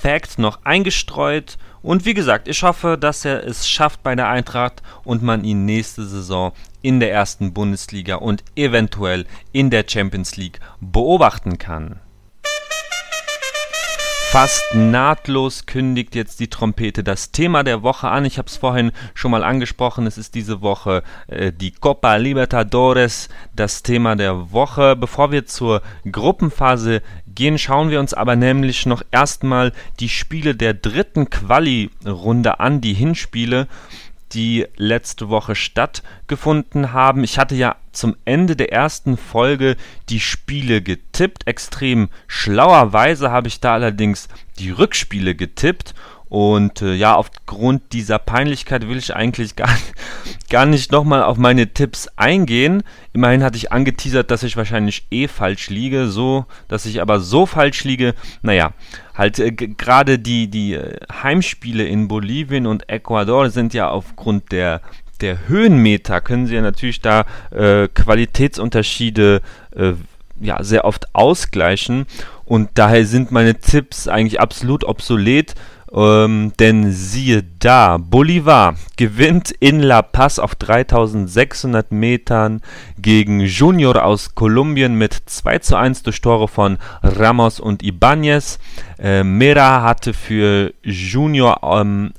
Fact 0.00 0.38
noch 0.38 0.64
eingestreut. 0.64 1.58
Und 1.82 2.04
wie 2.04 2.14
gesagt, 2.14 2.48
ich 2.48 2.62
hoffe, 2.62 2.96
dass 2.98 3.24
er 3.24 3.46
es 3.46 3.68
schafft 3.68 4.02
bei 4.02 4.14
der 4.14 4.28
Eintracht 4.28 4.82
und 5.04 5.22
man 5.22 5.44
ihn 5.44 5.64
nächste 5.64 6.06
Saison 6.06 6.52
in 6.82 7.00
der 7.00 7.12
ersten 7.12 7.52
Bundesliga 7.52 8.16
und 8.16 8.44
eventuell 8.54 9.26
in 9.52 9.70
der 9.70 9.84
Champions 9.86 10.36
League 10.36 10.60
beobachten 10.80 11.58
kann. 11.58 12.00
Fast 14.30 14.76
nahtlos 14.76 15.66
kündigt 15.66 16.14
jetzt 16.14 16.38
die 16.38 16.46
Trompete 16.46 17.02
das 17.02 17.32
Thema 17.32 17.64
der 17.64 17.82
Woche 17.82 18.08
an. 18.08 18.24
Ich 18.24 18.38
habe 18.38 18.46
es 18.46 18.58
vorhin 18.58 18.92
schon 19.12 19.32
mal 19.32 19.42
angesprochen. 19.42 20.06
Es 20.06 20.18
ist 20.18 20.36
diese 20.36 20.62
Woche 20.62 21.02
äh, 21.26 21.52
die 21.52 21.72
Copa 21.72 22.14
Libertadores, 22.14 23.28
das 23.56 23.82
Thema 23.82 24.14
der 24.14 24.52
Woche. 24.52 24.94
Bevor 24.94 25.32
wir 25.32 25.46
zur 25.46 25.82
Gruppenphase 26.08 27.02
gehen, 27.26 27.58
schauen 27.58 27.90
wir 27.90 27.98
uns 27.98 28.14
aber 28.14 28.36
nämlich 28.36 28.86
noch 28.86 29.02
erstmal 29.10 29.72
die 29.98 30.08
Spiele 30.08 30.54
der 30.54 30.74
dritten 30.74 31.28
Quali-Runde 31.28 32.60
an, 32.60 32.80
die 32.80 32.94
Hinspiele 32.94 33.66
die 34.32 34.66
letzte 34.76 35.28
Woche 35.28 35.54
stattgefunden 35.54 36.92
haben. 36.92 37.24
Ich 37.24 37.38
hatte 37.38 37.54
ja 37.54 37.76
zum 37.92 38.16
Ende 38.24 38.56
der 38.56 38.72
ersten 38.72 39.16
Folge 39.16 39.76
die 40.08 40.20
Spiele 40.20 40.82
getippt. 40.82 41.46
Extrem 41.46 42.08
schlauerweise 42.26 43.30
habe 43.30 43.48
ich 43.48 43.60
da 43.60 43.74
allerdings 43.74 44.28
die 44.58 44.70
Rückspiele 44.70 45.34
getippt 45.34 45.94
und 46.30 46.80
äh, 46.80 46.94
ja, 46.94 47.16
aufgrund 47.16 47.92
dieser 47.92 48.20
Peinlichkeit 48.20 48.88
will 48.88 48.96
ich 48.96 49.16
eigentlich 49.16 49.56
gar, 49.56 49.68
gar 50.48 50.64
nicht 50.64 50.92
nochmal 50.92 51.24
auf 51.24 51.36
meine 51.38 51.74
Tipps 51.74 52.08
eingehen. 52.14 52.84
Immerhin 53.12 53.42
hatte 53.42 53.56
ich 53.56 53.72
angeteasert, 53.72 54.30
dass 54.30 54.44
ich 54.44 54.56
wahrscheinlich 54.56 55.08
eh 55.10 55.26
falsch 55.26 55.70
liege, 55.70 56.06
so, 56.06 56.46
dass 56.68 56.86
ich 56.86 57.02
aber 57.02 57.18
so 57.18 57.46
falsch 57.46 57.82
liege. 57.82 58.14
Naja, 58.42 58.72
halt 59.12 59.40
äh, 59.40 59.50
gerade 59.50 60.20
die, 60.20 60.46
die 60.46 60.74
äh, 60.74 61.00
Heimspiele 61.12 61.84
in 61.84 62.06
Bolivien 62.06 62.68
und 62.68 62.88
Ecuador 62.88 63.50
sind 63.50 63.74
ja 63.74 63.90
aufgrund 63.90 64.52
der 64.52 64.80
der 65.20 65.48
Höhenmeter 65.48 66.22
können 66.22 66.46
sie 66.46 66.54
ja 66.54 66.62
natürlich 66.62 67.02
da 67.02 67.26
äh, 67.50 67.88
Qualitätsunterschiede 67.88 69.42
äh, 69.76 69.92
ja, 70.40 70.64
sehr 70.64 70.86
oft 70.86 71.14
ausgleichen 71.14 72.06
und 72.50 72.70
daher 72.74 73.06
sind 73.06 73.30
meine 73.30 73.54
Tipps 73.54 74.08
eigentlich 74.08 74.40
absolut 74.40 74.82
obsolet. 74.82 75.54
Ähm, 75.92 76.52
denn 76.60 76.92
siehe 76.92 77.42
da, 77.58 77.96
Bolivar 77.98 78.76
gewinnt 78.96 79.50
in 79.50 79.80
La 79.80 80.02
Paz 80.02 80.38
auf 80.38 80.54
3600 80.54 81.90
Metern 81.90 82.62
gegen 82.98 83.40
Junior 83.40 84.04
aus 84.04 84.36
Kolumbien 84.36 84.94
mit 84.94 85.14
2 85.26 85.58
zu 85.58 85.76
1 85.76 86.04
durch 86.04 86.20
Tore 86.20 86.46
von 86.46 86.78
Ramos 87.02 87.58
und 87.58 87.82
Ibanez. 87.82 88.60
Äh, 88.98 89.24
Mera 89.24 89.82
hatte 89.82 90.14
für 90.14 90.72
Junior 90.82 91.60
ähm, 91.62 92.12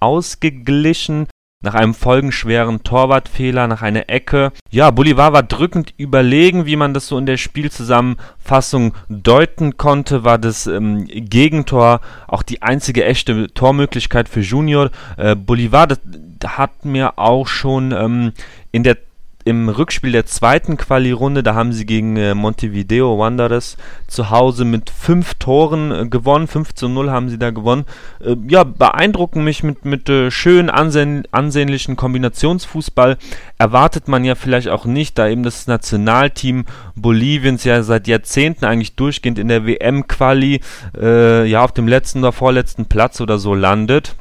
ausgeglichen 0.00 1.26
nach 1.62 1.74
einem 1.74 1.92
folgenschweren 1.92 2.82
Torwartfehler, 2.84 3.66
nach 3.66 3.82
einer 3.82 4.08
Ecke. 4.08 4.50
Ja, 4.70 4.90
Bolivar 4.90 5.34
war 5.34 5.42
drückend 5.42 5.92
überlegen, 5.98 6.64
wie 6.64 6.76
man 6.76 6.94
das 6.94 7.06
so 7.06 7.18
in 7.18 7.26
der 7.26 7.36
Spielzusammenfassung 7.36 8.94
deuten 9.10 9.76
konnte, 9.76 10.24
war 10.24 10.38
das 10.38 10.66
ähm, 10.66 11.06
Gegentor 11.06 12.00
auch 12.28 12.42
die 12.42 12.62
einzige 12.62 13.04
echte 13.04 13.52
Tormöglichkeit 13.52 14.30
für 14.30 14.40
Junior. 14.40 14.90
Äh, 15.18 15.36
Bolivar, 15.36 15.86
das 15.86 16.00
hat 16.46 16.86
mir 16.86 17.18
auch 17.18 17.46
schon 17.46 17.92
ähm, 17.92 18.32
in 18.72 18.82
der 18.82 18.96
im 19.44 19.68
Rückspiel 19.68 20.12
der 20.12 20.26
zweiten 20.26 20.76
Quali-Runde, 20.76 21.42
da 21.42 21.54
haben 21.54 21.72
sie 21.72 21.86
gegen 21.86 22.16
äh, 22.16 22.34
Montevideo 22.34 23.18
Wanderers 23.18 23.76
zu 24.06 24.30
Hause 24.30 24.64
mit 24.64 24.90
fünf 24.90 25.34
Toren 25.34 25.90
äh, 25.90 26.06
gewonnen. 26.06 26.46
5 26.46 26.74
zu 26.74 26.88
0 26.88 27.10
haben 27.10 27.28
sie 27.28 27.38
da 27.38 27.50
gewonnen. 27.50 27.86
Äh, 28.20 28.36
ja, 28.48 28.64
beeindrucken 28.64 29.42
mich 29.42 29.62
mit, 29.62 29.84
mit 29.84 30.08
äh, 30.08 30.30
schön 30.30 30.68
ansehen, 30.68 31.24
ansehnlichen 31.30 31.96
Kombinationsfußball. 31.96 33.16
Erwartet 33.58 34.08
man 34.08 34.24
ja 34.24 34.34
vielleicht 34.34 34.68
auch 34.68 34.84
nicht, 34.84 35.18
da 35.18 35.28
eben 35.28 35.42
das 35.42 35.66
Nationalteam 35.66 36.66
Boliviens 36.94 37.64
ja 37.64 37.82
seit 37.82 38.08
Jahrzehnten 38.08 38.64
eigentlich 38.64 38.94
durchgehend 38.96 39.38
in 39.38 39.48
der 39.48 39.66
WM-Quali 39.66 40.60
äh, 41.00 41.46
ja 41.46 41.64
auf 41.64 41.72
dem 41.72 41.88
letzten 41.88 42.18
oder 42.18 42.32
vorletzten 42.32 42.86
Platz 42.86 43.20
oder 43.20 43.38
so 43.38 43.54
landet. 43.54 44.14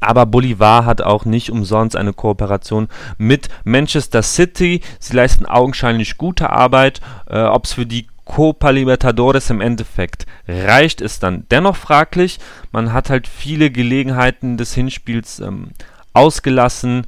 Aber 0.00 0.26
Bolivar 0.26 0.84
hat 0.84 1.02
auch 1.02 1.24
nicht 1.24 1.50
umsonst 1.50 1.96
eine 1.96 2.12
Kooperation 2.12 2.88
mit 3.16 3.48
Manchester 3.64 4.22
City. 4.22 4.80
Sie 4.98 5.14
leisten 5.14 5.46
augenscheinlich 5.46 6.16
gute 6.16 6.50
Arbeit. 6.50 7.00
Äh, 7.28 7.42
Ob 7.42 7.64
es 7.64 7.72
für 7.72 7.86
die 7.86 8.06
Copa 8.24 8.70
Libertadores 8.70 9.48
im 9.48 9.62
Endeffekt 9.62 10.26
reicht, 10.46 11.00
ist 11.00 11.22
dann 11.22 11.46
dennoch 11.50 11.76
fraglich. 11.76 12.38
Man 12.72 12.92
hat 12.92 13.08
halt 13.08 13.26
viele 13.26 13.70
Gelegenheiten 13.70 14.58
des 14.58 14.74
Hinspiels 14.74 15.40
ähm, 15.40 15.70
ausgelassen 16.12 17.06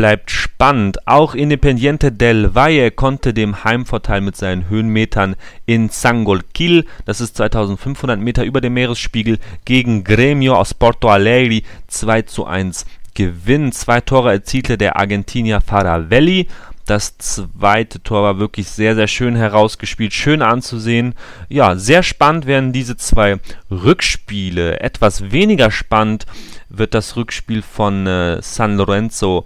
bleibt 0.00 0.30
spannend. 0.30 1.06
Auch 1.06 1.34
Independiente 1.34 2.10
del 2.10 2.54
Valle 2.54 2.90
konnte 2.90 3.34
dem 3.34 3.64
Heimvorteil 3.64 4.22
mit 4.22 4.34
seinen 4.34 4.70
Höhenmetern 4.70 5.36
in 5.66 5.90
Sangolquil, 5.90 6.86
das 7.04 7.20
ist 7.20 7.36
2500 7.36 8.18
Meter 8.18 8.44
über 8.44 8.62
dem 8.62 8.72
Meeresspiegel, 8.72 9.36
gegen 9.66 10.02
Gremio 10.02 10.54
aus 10.54 10.72
Porto 10.72 11.10
Alegre 11.10 11.60
2 11.88 12.22
zu 12.22 12.46
1 12.46 12.86
gewinnen. 13.12 13.72
Zwei 13.72 14.00
Tore 14.00 14.32
erzielte 14.32 14.78
der 14.78 14.96
Argentinier 14.96 15.60
Faravelli. 15.60 16.46
Das 16.86 17.18
zweite 17.18 18.02
Tor 18.02 18.22
war 18.22 18.38
wirklich 18.38 18.70
sehr, 18.70 18.94
sehr 18.94 19.06
schön 19.06 19.36
herausgespielt, 19.36 20.14
schön 20.14 20.40
anzusehen. 20.40 21.14
Ja, 21.50 21.76
sehr 21.76 22.02
spannend 22.02 22.46
werden 22.46 22.72
diese 22.72 22.96
zwei 22.96 23.36
Rückspiele. 23.70 24.80
Etwas 24.80 25.30
weniger 25.30 25.70
spannend 25.70 26.24
wird 26.70 26.94
das 26.94 27.16
Rückspiel 27.16 27.60
von 27.60 28.06
äh, 28.06 28.40
San 28.40 28.78
Lorenzo 28.78 29.44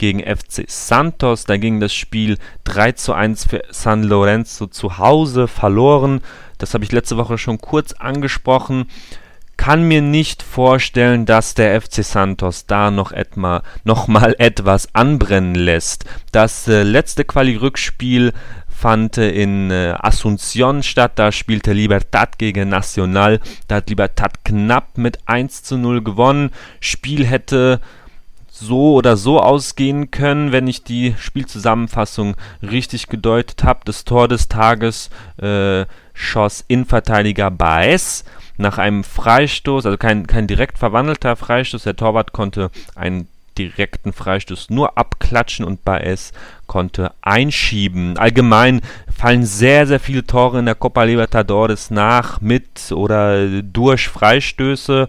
gegen 0.00 0.20
FC 0.20 0.64
Santos. 0.66 1.44
Da 1.44 1.58
ging 1.58 1.78
das 1.78 1.92
Spiel 1.92 2.38
3 2.64 2.92
zu 2.92 3.12
1 3.12 3.44
für 3.44 3.62
San 3.70 4.02
Lorenzo 4.02 4.66
zu 4.66 4.96
Hause 4.96 5.46
verloren. 5.46 6.22
Das 6.56 6.72
habe 6.72 6.84
ich 6.84 6.90
letzte 6.90 7.18
Woche 7.18 7.36
schon 7.36 7.58
kurz 7.58 7.92
angesprochen. 7.92 8.86
Kann 9.58 9.82
mir 9.82 10.00
nicht 10.00 10.42
vorstellen, 10.42 11.26
dass 11.26 11.52
der 11.52 11.78
FC 11.82 12.02
Santos 12.02 12.64
da 12.64 12.90
noch, 12.90 13.12
etwa, 13.12 13.62
noch 13.84 14.08
mal 14.08 14.34
etwas 14.38 14.94
anbrennen 14.94 15.54
lässt. 15.54 16.06
Das 16.32 16.66
äh, 16.66 16.82
letzte 16.82 17.26
Quali-Rückspiel 17.26 18.32
fand 18.68 19.18
in 19.18 19.70
äh, 19.70 19.94
Asunción 20.00 20.82
statt. 20.82 21.12
Da 21.16 21.30
spielte 21.30 21.74
Libertad 21.74 22.38
gegen 22.38 22.70
Nacional. 22.70 23.38
Da 23.68 23.76
hat 23.76 23.90
Libertad 23.90 24.46
knapp 24.46 24.96
mit 24.96 25.18
1 25.26 25.62
zu 25.62 25.76
0 25.76 26.02
gewonnen. 26.02 26.52
Spiel 26.80 27.26
hätte 27.26 27.82
so 28.60 28.94
oder 28.94 29.16
so 29.16 29.40
ausgehen 29.40 30.10
können, 30.10 30.52
wenn 30.52 30.68
ich 30.68 30.84
die 30.84 31.14
Spielzusammenfassung 31.18 32.36
richtig 32.62 33.08
gedeutet 33.08 33.64
habe. 33.64 33.80
Das 33.84 34.04
Tor 34.04 34.28
des 34.28 34.48
Tages 34.48 35.10
äh, 35.38 35.86
schoss 36.14 36.64
Innenverteidiger 36.68 37.50
Baez 37.50 38.24
nach 38.58 38.78
einem 38.78 39.02
Freistoß, 39.04 39.86
also 39.86 39.96
kein, 39.96 40.26
kein 40.26 40.46
direkt 40.46 40.78
verwandelter 40.78 41.34
Freistoß. 41.34 41.84
Der 41.84 41.96
Torwart 41.96 42.32
konnte 42.32 42.70
einen 42.94 43.26
direkten 43.58 44.12
Freistoß 44.12 44.70
nur 44.70 44.96
abklatschen 44.96 45.64
und 45.64 45.84
Baez 45.84 46.32
konnte 46.66 47.12
einschieben. 47.22 48.16
Allgemein 48.16 48.80
fallen 49.14 49.44
sehr, 49.44 49.86
sehr 49.86 50.00
viele 50.00 50.24
Tore 50.24 50.60
in 50.60 50.66
der 50.66 50.74
Copa 50.74 51.02
Libertadores 51.02 51.90
nach, 51.90 52.40
mit 52.40 52.92
oder 52.92 53.62
durch 53.62 54.08
Freistöße 54.08 55.08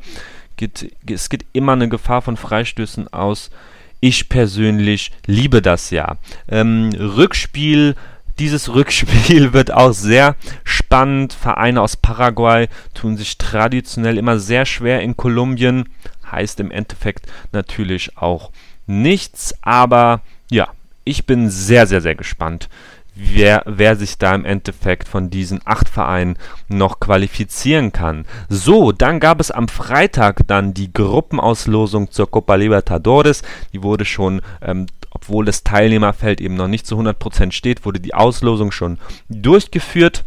geht, 0.57 0.91
es 1.09 1.29
geht 1.29 1.45
immer 1.53 1.73
eine 1.73 1.89
Gefahr 1.89 2.21
von 2.21 2.37
Freistößen 2.37 3.11
aus. 3.13 3.51
Ich 3.99 4.29
persönlich 4.29 5.11
liebe 5.25 5.61
das 5.61 5.91
ja. 5.91 6.17
Ähm, 6.47 6.89
Rückspiel, 6.97 7.95
dieses 8.39 8.73
Rückspiel 8.73 9.53
wird 9.53 9.71
auch 9.71 9.93
sehr 9.93 10.35
spannend. 10.63 11.33
Vereine 11.33 11.81
aus 11.81 11.95
Paraguay 11.97 12.67
tun 12.93 13.17
sich 13.17 13.37
traditionell 13.37 14.17
immer 14.17 14.39
sehr 14.39 14.65
schwer 14.65 15.01
in 15.01 15.15
Kolumbien. 15.15 15.89
Heißt 16.31 16.59
im 16.59 16.71
Endeffekt 16.71 17.27
natürlich 17.51 18.17
auch 18.17 18.51
nichts, 18.87 19.53
aber 19.61 20.21
ja, 20.49 20.69
ich 21.03 21.25
bin 21.25 21.49
sehr, 21.49 21.87
sehr, 21.87 22.01
sehr 22.01 22.15
gespannt, 22.15 22.69
wer, 23.15 23.63
wer 23.65 23.95
sich 23.95 24.17
da 24.17 24.33
im 24.33 24.45
Endeffekt 24.45 25.07
von 25.07 25.29
diesen 25.29 25.61
acht 25.65 25.89
Vereinen 25.89 26.37
noch 26.67 26.99
qualifizieren 26.99 27.91
kann. 27.91 28.25
So, 28.49 28.91
dann 28.91 29.19
gab 29.19 29.39
es 29.39 29.51
am 29.51 29.67
Freitag 29.67 30.47
dann 30.47 30.73
die 30.73 30.93
Gruppenauslosung 30.93 32.11
zur 32.11 32.29
Copa 32.29 32.55
Libertadores. 32.55 33.43
Die 33.73 33.83
wurde 33.83 34.05
schon, 34.05 34.41
ähm, 34.61 34.87
obwohl 35.11 35.45
das 35.45 35.63
Teilnehmerfeld 35.63 36.41
eben 36.41 36.55
noch 36.55 36.67
nicht 36.67 36.87
zu 36.87 36.97
100% 36.97 37.51
steht, 37.51 37.85
wurde 37.85 37.99
die 37.99 38.13
Auslosung 38.13 38.71
schon 38.71 38.97
durchgeführt. 39.29 40.23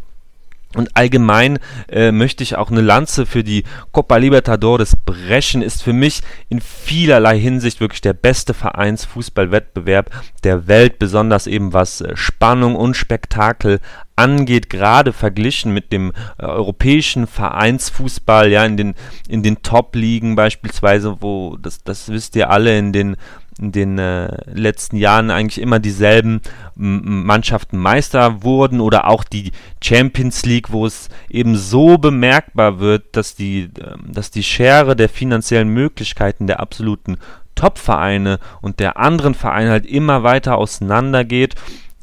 Und 0.74 0.96
allgemein 0.96 1.58
äh, 1.88 2.10
möchte 2.10 2.42
ich 2.42 2.56
auch 2.56 2.70
eine 2.70 2.80
Lanze 2.80 3.26
für 3.26 3.44
die 3.44 3.64
Copa 3.92 4.16
Libertadores 4.16 4.96
brechen. 4.96 5.62
Ist 5.62 5.82
für 5.82 5.92
mich 5.92 6.22
in 6.48 6.60
vielerlei 6.60 7.38
Hinsicht 7.38 7.80
wirklich 7.80 8.00
der 8.00 8.12
beste 8.12 8.54
Vereinsfußballwettbewerb 8.54 10.10
der 10.42 10.66
Welt, 10.66 10.98
besonders 10.98 11.46
eben 11.46 11.72
was 11.72 12.00
äh, 12.00 12.16
Spannung 12.16 12.74
und 12.74 12.96
Spektakel 12.96 13.80
angeht, 14.16 14.70
gerade 14.70 15.12
verglichen 15.12 15.72
mit 15.72 15.92
dem 15.92 16.12
äh, 16.38 16.44
europäischen 16.44 17.26
Vereinsfußball, 17.26 18.50
ja, 18.50 18.64
in 18.64 18.76
den, 18.76 18.94
in 19.28 19.42
den 19.42 19.62
Top-Ligen 19.62 20.36
beispielsweise, 20.36 21.16
wo, 21.20 21.56
das, 21.56 21.82
das 21.82 22.08
wisst 22.08 22.36
ihr 22.36 22.50
alle, 22.50 22.78
in 22.78 22.92
den 22.92 23.16
in 23.58 23.72
den 23.72 23.98
äh, 23.98 24.36
letzten 24.52 24.96
Jahren 24.96 25.30
eigentlich 25.30 25.60
immer 25.60 25.78
dieselben 25.78 26.40
Mannschaften 26.74 27.78
Meister 27.78 28.42
wurden 28.42 28.80
oder 28.80 29.06
auch 29.06 29.22
die 29.22 29.52
Champions 29.82 30.44
League, 30.44 30.72
wo 30.72 30.86
es 30.86 31.08
eben 31.28 31.56
so 31.56 31.98
bemerkbar 31.98 32.80
wird, 32.80 33.16
dass 33.16 33.36
die, 33.36 33.70
äh, 33.78 33.96
dass 34.06 34.30
die 34.30 34.42
Schere 34.42 34.96
der 34.96 35.08
finanziellen 35.08 35.68
Möglichkeiten 35.68 36.46
der 36.46 36.60
absoluten 36.60 37.18
Top-Vereine 37.54 38.40
und 38.60 38.80
der 38.80 38.96
anderen 38.96 39.34
Vereine 39.34 39.70
halt 39.70 39.86
immer 39.86 40.24
weiter 40.24 40.58
auseinandergeht 40.58 41.54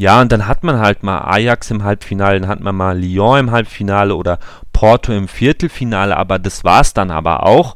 ja, 0.02 0.20
und 0.20 0.32
dann 0.32 0.48
hat 0.48 0.64
man 0.64 0.80
halt 0.80 1.04
mal 1.04 1.20
Ajax 1.20 1.70
im 1.70 1.84
Halbfinale, 1.84 2.40
dann 2.40 2.50
hat 2.50 2.60
man 2.60 2.76
mal 2.76 3.00
Lyon 3.00 3.38
im 3.38 3.52
Halbfinale 3.52 4.16
oder 4.16 4.40
Porto 4.74 5.14
im 5.14 5.28
Viertelfinale, 5.28 6.18
aber 6.18 6.40
das 6.40 6.64
war's 6.64 6.96
dann 6.96 7.12
aber 7.12 7.46
auch. 7.46 7.76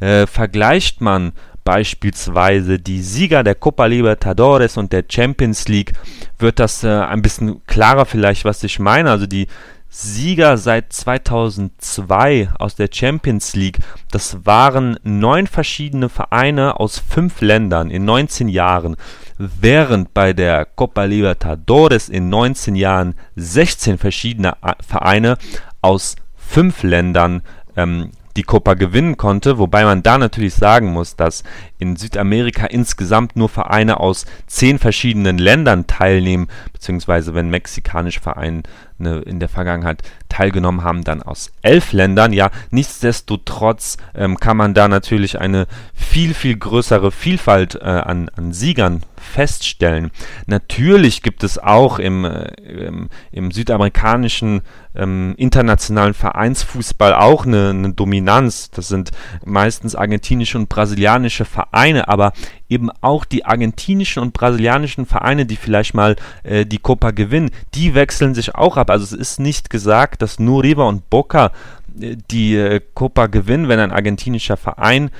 Äh, 0.00 0.26
vergleicht 0.26 1.02
man 1.02 1.32
beispielsweise 1.66 2.78
die 2.78 3.02
Sieger 3.02 3.42
der 3.42 3.56
Copa 3.56 3.86
Libertadores 3.86 4.76
und 4.76 4.92
der 4.92 5.04
Champions 5.10 5.66
League, 5.66 5.94
wird 6.38 6.60
das 6.60 6.84
äh, 6.84 6.88
ein 6.88 7.22
bisschen 7.22 7.66
klarer 7.66 8.06
vielleicht, 8.06 8.44
was 8.44 8.62
ich 8.62 8.78
meine. 8.78 9.10
Also 9.10 9.26
die 9.26 9.48
Sieger 9.88 10.58
seit 10.58 10.92
2002 10.92 12.50
aus 12.58 12.76
der 12.76 12.88
Champions 12.92 13.56
League. 13.56 13.78
Das 14.12 14.46
waren 14.46 14.96
neun 15.02 15.48
verschiedene 15.48 16.08
Vereine 16.08 16.78
aus 16.78 17.00
fünf 17.00 17.40
Ländern 17.40 17.90
in 17.90 18.04
19 18.04 18.48
Jahren, 18.48 18.94
während 19.36 20.14
bei 20.14 20.34
der 20.34 20.66
Copa 20.66 21.04
Libertadores 21.04 22.08
in 22.08 22.28
19 22.28 22.76
Jahren 22.76 23.16
16 23.34 23.98
verschiedene 23.98 24.56
Vereine 24.86 25.36
aus 25.82 26.14
fünf 26.36 26.84
Ländern 26.84 27.42
ähm, 27.76 28.12
die 28.36 28.42
Copa 28.42 28.74
gewinnen 28.74 29.16
konnte, 29.16 29.58
wobei 29.58 29.84
man 29.84 30.02
da 30.02 30.18
natürlich 30.18 30.54
sagen 30.54 30.92
muss, 30.92 31.16
dass 31.16 31.42
in 31.78 31.96
Südamerika 31.96 32.66
insgesamt 32.66 33.36
nur 33.36 33.48
Vereine 33.48 34.00
aus 34.00 34.26
zehn 34.46 34.78
verschiedenen 34.78 35.38
Ländern 35.38 35.86
teilnehmen, 35.86 36.48
beziehungsweise 36.72 37.34
wenn 37.34 37.50
mexikanische 37.50 38.20
Vereine 38.20 38.62
in 38.98 39.40
der 39.40 39.48
Vergangenheit 39.48 40.02
teilgenommen 40.28 40.82
haben, 40.82 41.04
dann 41.04 41.22
aus 41.22 41.52
elf 41.62 41.92
Ländern. 41.92 42.32
Ja, 42.32 42.50
nichtsdestotrotz 42.70 43.98
ähm, 44.14 44.38
kann 44.38 44.56
man 44.56 44.72
da 44.72 44.88
natürlich 44.88 45.38
eine 45.38 45.66
viel, 45.94 46.32
viel 46.32 46.56
größere 46.56 47.12
Vielfalt 47.12 47.74
äh, 47.74 47.84
an, 47.84 48.30
an 48.36 48.52
Siegern 48.52 49.02
feststellen. 49.16 50.10
Natürlich 50.46 51.22
gibt 51.22 51.42
es 51.42 51.58
auch 51.58 51.98
im, 51.98 52.24
äh, 52.24 52.46
im, 52.62 53.08
im 53.32 53.50
südamerikanischen 53.50 54.62
ähm, 54.94 55.34
internationalen 55.36 56.14
Vereinsfußball 56.14 57.14
auch 57.14 57.44
eine, 57.44 57.70
eine 57.70 57.92
Dominanz. 57.92 58.70
Das 58.70 58.88
sind 58.88 59.10
meistens 59.44 59.94
argentinische 59.94 60.58
und 60.58 60.68
brasilianische 60.68 61.44
Vereine, 61.44 61.65
aber 62.08 62.32
eben 62.68 62.90
auch 63.00 63.24
die 63.24 63.44
argentinischen 63.44 64.22
und 64.22 64.32
brasilianischen 64.32 65.06
Vereine, 65.06 65.46
die 65.46 65.56
vielleicht 65.56 65.94
mal 65.94 66.16
äh, 66.42 66.66
die 66.66 66.78
Copa 66.78 67.10
gewinnen, 67.10 67.50
die 67.74 67.94
wechseln 67.94 68.34
sich 68.34 68.54
auch 68.54 68.76
ab. 68.76 68.90
Also 68.90 69.04
es 69.04 69.12
ist 69.12 69.40
nicht 69.40 69.70
gesagt, 69.70 70.22
dass 70.22 70.38
nur 70.38 70.62
River 70.62 70.86
und 70.86 71.08
Boca 71.10 71.52
äh, 72.00 72.16
die 72.30 72.56
äh, 72.56 72.80
Copa 72.94 73.26
gewinnen, 73.26 73.68
wenn 73.68 73.80
ein 73.80 73.92
argentinischer 73.92 74.56
Verein 74.56 75.10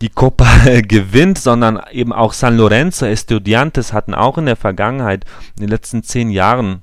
die 0.00 0.10
Copa 0.10 0.46
gewinnt, 0.82 1.38
sondern 1.38 1.80
eben 1.90 2.12
auch 2.12 2.32
San 2.32 2.56
Lorenzo, 2.56 3.06
Estudiantes 3.06 3.92
hatten 3.92 4.14
auch 4.14 4.38
in 4.38 4.46
der 4.46 4.56
Vergangenheit, 4.56 5.24
in 5.56 5.62
den 5.62 5.70
letzten 5.70 6.02
zehn 6.02 6.30
Jahren 6.30 6.82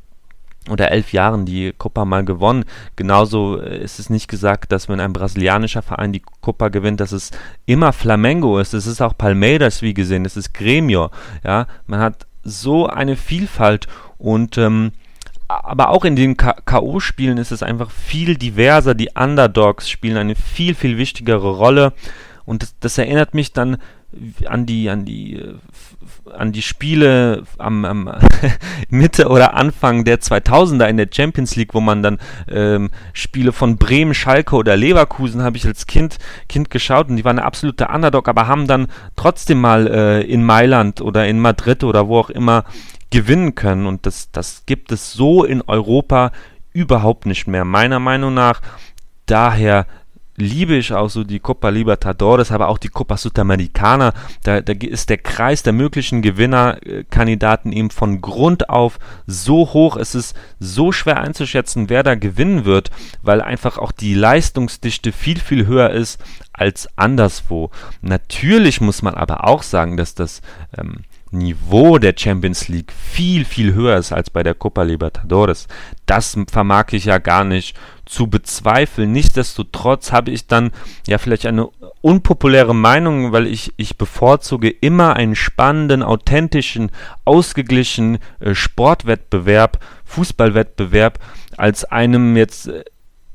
oder 0.69 0.91
elf 0.91 1.11
Jahren 1.13 1.45
die 1.45 1.73
Copa 1.77 2.05
mal 2.05 2.23
gewonnen. 2.23 2.65
Genauso 2.95 3.59
äh, 3.59 3.83
ist 3.83 3.99
es 3.99 4.09
nicht 4.09 4.27
gesagt, 4.27 4.71
dass 4.71 4.89
wenn 4.89 4.99
ein 4.99 5.13
brasilianischer 5.13 5.81
Verein 5.81 6.13
die 6.13 6.23
Copa 6.41 6.69
gewinnt, 6.69 6.99
dass 6.99 7.11
es 7.11 7.31
immer 7.65 7.93
Flamengo 7.93 8.59
ist. 8.59 8.73
Es 8.73 8.87
ist 8.87 9.01
auch 9.01 9.17
Palmeiras, 9.17 9.81
wie 9.81 9.93
gesehen, 9.93 10.25
es 10.25 10.37
ist 10.37 10.53
Gremio. 10.53 11.09
Ja, 11.43 11.67
man 11.87 11.99
hat 11.99 12.25
so 12.43 12.87
eine 12.87 13.15
Vielfalt 13.15 13.87
und 14.17 14.57
ähm, 14.57 14.91
aber 15.47 15.89
auch 15.89 16.05
in 16.05 16.15
den 16.15 16.35
K.O.-Spielen 16.37 17.37
ist 17.37 17.51
es 17.51 17.61
einfach 17.61 17.91
viel 17.91 18.37
diverser. 18.37 18.95
Die 18.95 19.09
Underdogs 19.13 19.89
spielen 19.89 20.17
eine 20.17 20.35
viel, 20.35 20.73
viel 20.73 20.97
wichtigere 20.97 21.49
Rolle. 21.49 21.93
Und 22.45 22.63
das, 22.63 22.75
das 22.79 22.97
erinnert 22.97 23.33
mich 23.33 23.53
dann 23.53 23.77
an 24.45 24.65
die, 24.65 24.89
an 24.89 25.05
die, 25.05 25.35
äh, 25.35 25.55
an 26.31 26.51
die 26.51 26.61
Spiele 26.61 27.43
am, 27.57 27.85
am 27.85 28.11
Mitte 28.89 29.27
oder 29.27 29.53
Anfang 29.55 30.03
der 30.03 30.19
2000er 30.19 30.85
in 30.85 30.97
der 30.97 31.09
Champions 31.11 31.55
League, 31.55 31.73
wo 31.73 31.81
man 31.81 32.03
dann 32.03 32.19
ähm, 32.49 32.89
Spiele 33.13 33.51
von 33.51 33.77
Bremen, 33.77 34.13
Schalke 34.13 34.55
oder 34.55 34.75
Leverkusen 34.75 35.41
habe 35.41 35.57
ich 35.57 35.65
als 35.65 35.87
Kind, 35.87 36.17
Kind 36.47 36.69
geschaut 36.69 37.09
und 37.09 37.15
die 37.15 37.25
waren 37.25 37.39
eine 37.39 37.47
absolute 37.47 37.87
Underdog, 37.87 38.27
aber 38.27 38.47
haben 38.47 38.67
dann 38.67 38.87
trotzdem 39.15 39.61
mal 39.61 39.87
äh, 39.87 40.21
in 40.21 40.43
Mailand 40.43 41.01
oder 41.01 41.27
in 41.27 41.39
Madrid 41.39 41.83
oder 41.83 42.07
wo 42.07 42.19
auch 42.19 42.29
immer 42.29 42.65
gewinnen 43.09 43.55
können 43.55 43.85
und 43.85 44.05
das, 44.05 44.31
das 44.31 44.63
gibt 44.65 44.91
es 44.91 45.13
so 45.13 45.43
in 45.43 45.61
Europa 45.61 46.31
überhaupt 46.73 47.25
nicht 47.25 47.47
mehr, 47.47 47.65
meiner 47.65 47.99
Meinung 47.99 48.33
nach. 48.33 48.61
Daher 49.25 49.85
liebe 50.35 50.75
ich 50.75 50.93
auch 50.93 51.09
so 51.09 51.23
die 51.23 51.39
Copa 51.39 51.69
Libertadores, 51.69 52.51
aber 52.51 52.67
auch 52.69 52.77
die 52.77 52.89
Copa 52.89 53.17
Sudamericana. 53.17 54.13
Da, 54.43 54.61
da 54.61 54.73
ist 54.73 55.09
der 55.09 55.17
Kreis 55.17 55.63
der 55.63 55.73
möglichen 55.73 56.21
Gewinnerkandidaten 56.21 57.71
eben 57.71 57.91
von 57.91 58.21
Grund 58.21 58.69
auf 58.69 58.99
so 59.27 59.73
hoch. 59.73 59.97
Es 59.97 60.15
ist 60.15 60.35
so 60.59 60.91
schwer 60.91 61.21
einzuschätzen, 61.21 61.89
wer 61.89 62.03
da 62.03 62.15
gewinnen 62.15 62.65
wird, 62.65 62.89
weil 63.21 63.41
einfach 63.41 63.77
auch 63.77 63.91
die 63.91 64.13
Leistungsdichte 64.15 65.11
viel, 65.11 65.39
viel 65.39 65.67
höher 65.67 65.91
ist 65.91 66.23
als 66.51 66.87
anderswo. 66.97 67.69
Natürlich 68.01 68.81
muss 68.81 69.01
man 69.01 69.15
aber 69.15 69.47
auch 69.47 69.63
sagen, 69.63 69.97
dass 69.97 70.15
das 70.15 70.41
ähm, 70.77 71.03
Niveau 71.33 71.97
der 71.97 72.13
Champions 72.17 72.67
League 72.67 72.91
viel, 72.91 73.43
viel 73.43 73.73
höher 73.73 73.97
ist 73.97 74.11
als 74.11 74.29
bei 74.29 74.43
der 74.43 74.53
Copa 74.53 74.83
Libertadores. 74.83 75.67
Das 76.05 76.37
vermag 76.51 76.87
ich 76.91 77.05
ja 77.05 77.17
gar 77.17 77.43
nicht 77.43 77.75
zu 78.05 78.27
bezweifeln. 78.27 79.11
Nichtsdestotrotz 79.11 80.11
habe 80.11 80.31
ich 80.31 80.47
dann 80.47 80.71
ja 81.07 81.17
vielleicht 81.17 81.45
eine 81.45 81.67
unpopuläre 82.01 82.75
Meinung, 82.75 83.31
weil 83.31 83.47
ich, 83.47 83.73
ich 83.77 83.97
bevorzuge 83.97 84.69
immer 84.69 85.15
einen 85.15 85.35
spannenden, 85.35 86.03
authentischen, 86.03 86.91
ausgeglichenen 87.25 88.19
äh, 88.39 88.53
Sportwettbewerb, 88.53 89.79
Fußballwettbewerb, 90.05 91.19
als 91.57 91.85
einem 91.85 92.35
jetzt 92.35 92.67
äh, 92.67 92.83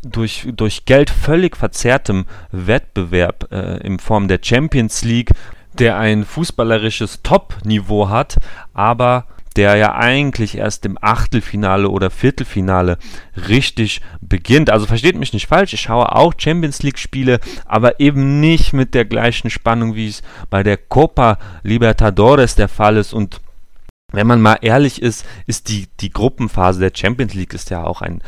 durch, 0.02 0.46
durch 0.52 0.84
Geld 0.84 1.10
völlig 1.10 1.56
verzerrtem 1.56 2.26
Wettbewerb 2.52 3.48
äh, 3.50 3.78
in 3.78 3.98
Form 3.98 4.28
der 4.28 4.40
Champions 4.42 5.02
League, 5.02 5.32
der 5.78 5.98
ein 5.98 6.24
fußballerisches 6.24 7.22
Top-Niveau 7.22 8.08
hat, 8.08 8.36
aber 8.74 9.26
der 9.56 9.74
ja 9.74 9.94
eigentlich 9.94 10.56
erst 10.56 10.86
im 10.86 10.98
Achtelfinale 11.00 11.88
oder 11.88 12.10
Viertelfinale 12.10 12.96
richtig 13.48 14.00
beginnt. 14.20 14.70
Also 14.70 14.86
versteht 14.86 15.16
mich 15.16 15.32
nicht 15.32 15.48
falsch, 15.48 15.72
ich 15.72 15.80
schaue 15.80 16.14
auch 16.14 16.34
Champions 16.38 16.82
League 16.82 16.98
Spiele, 16.98 17.40
aber 17.64 17.98
eben 17.98 18.38
nicht 18.40 18.72
mit 18.72 18.94
der 18.94 19.04
gleichen 19.04 19.50
Spannung, 19.50 19.96
wie 19.96 20.08
es 20.08 20.22
bei 20.48 20.62
der 20.62 20.76
Copa 20.76 21.38
Libertadores 21.64 22.54
der 22.54 22.68
Fall 22.68 22.96
ist 22.98 23.12
und 23.12 23.40
wenn 24.12 24.26
man 24.26 24.40
mal 24.40 24.58
ehrlich 24.62 25.02
ist, 25.02 25.26
ist 25.46 25.68
die, 25.68 25.86
die 26.00 26.10
Gruppenphase 26.10 26.80
der 26.80 26.92
Champions 26.94 27.34
League 27.34 27.52
ist 27.52 27.68
ja 27.68 27.84
auch 27.84 28.00
ein, 28.00 28.22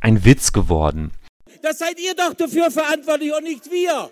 ein 0.00 0.24
Witz 0.24 0.52
geworden. 0.52 1.10
Das 1.60 1.78
seid 1.78 1.98
ihr 1.98 2.14
doch 2.14 2.34
dafür 2.34 2.70
verantwortlich 2.70 3.32
und 3.36 3.44
nicht 3.44 3.70
wir. 3.70 4.10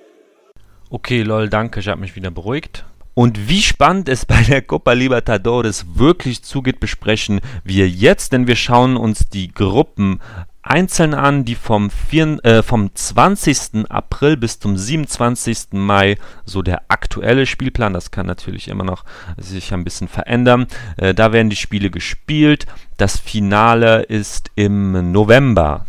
Okay, 0.89 1.23
lol, 1.23 1.49
danke, 1.49 1.81
ich 1.81 1.89
habe 1.89 2.01
mich 2.01 2.15
wieder 2.15 2.31
beruhigt. 2.31 2.85
Und 3.15 3.49
wie 3.49 3.63
spannend 3.63 4.09
es 4.09 4.25
bei 4.27 4.43
der 4.43 4.63
Copa 4.63 4.93
Libertadores 4.93 5.87
wirklich 5.95 6.45
zugeht, 6.45 6.81
besprechen 6.81 7.41
wir 7.65 7.89
jetzt, 7.89 8.33
denn 8.33 8.47
wir 8.47 8.57
schauen 8.57 8.97
uns 8.97 9.29
die 9.29 9.53
Gruppen 9.53 10.21
einzeln 10.63 11.15
an, 11.15 11.45
die 11.45 11.55
vom, 11.55 11.91
4, 11.91 12.45
äh, 12.45 12.63
vom 12.63 12.95
20. 12.95 13.89
April 13.89 14.37
bis 14.37 14.59
zum 14.59 14.77
27. 14.77 15.73
Mai, 15.73 16.19
so 16.45 16.63
der 16.63 16.83
aktuelle 16.89 17.47
Spielplan, 17.47 17.93
das 17.93 18.11
kann 18.11 18.27
natürlich 18.27 18.69
immer 18.69 18.85
noch 18.85 19.05
sich 19.39 19.73
ein 19.73 19.85
bisschen 19.85 20.09
verändern. 20.09 20.67
Äh, 20.97 21.15
da 21.15 21.33
werden 21.33 21.51
die 21.51 21.57
Spiele 21.57 21.91
gespielt. 21.91 22.67
Das 22.97 23.19
Finale 23.19 24.03
ist 24.03 24.51
im 24.57 25.13
November. 25.13 25.87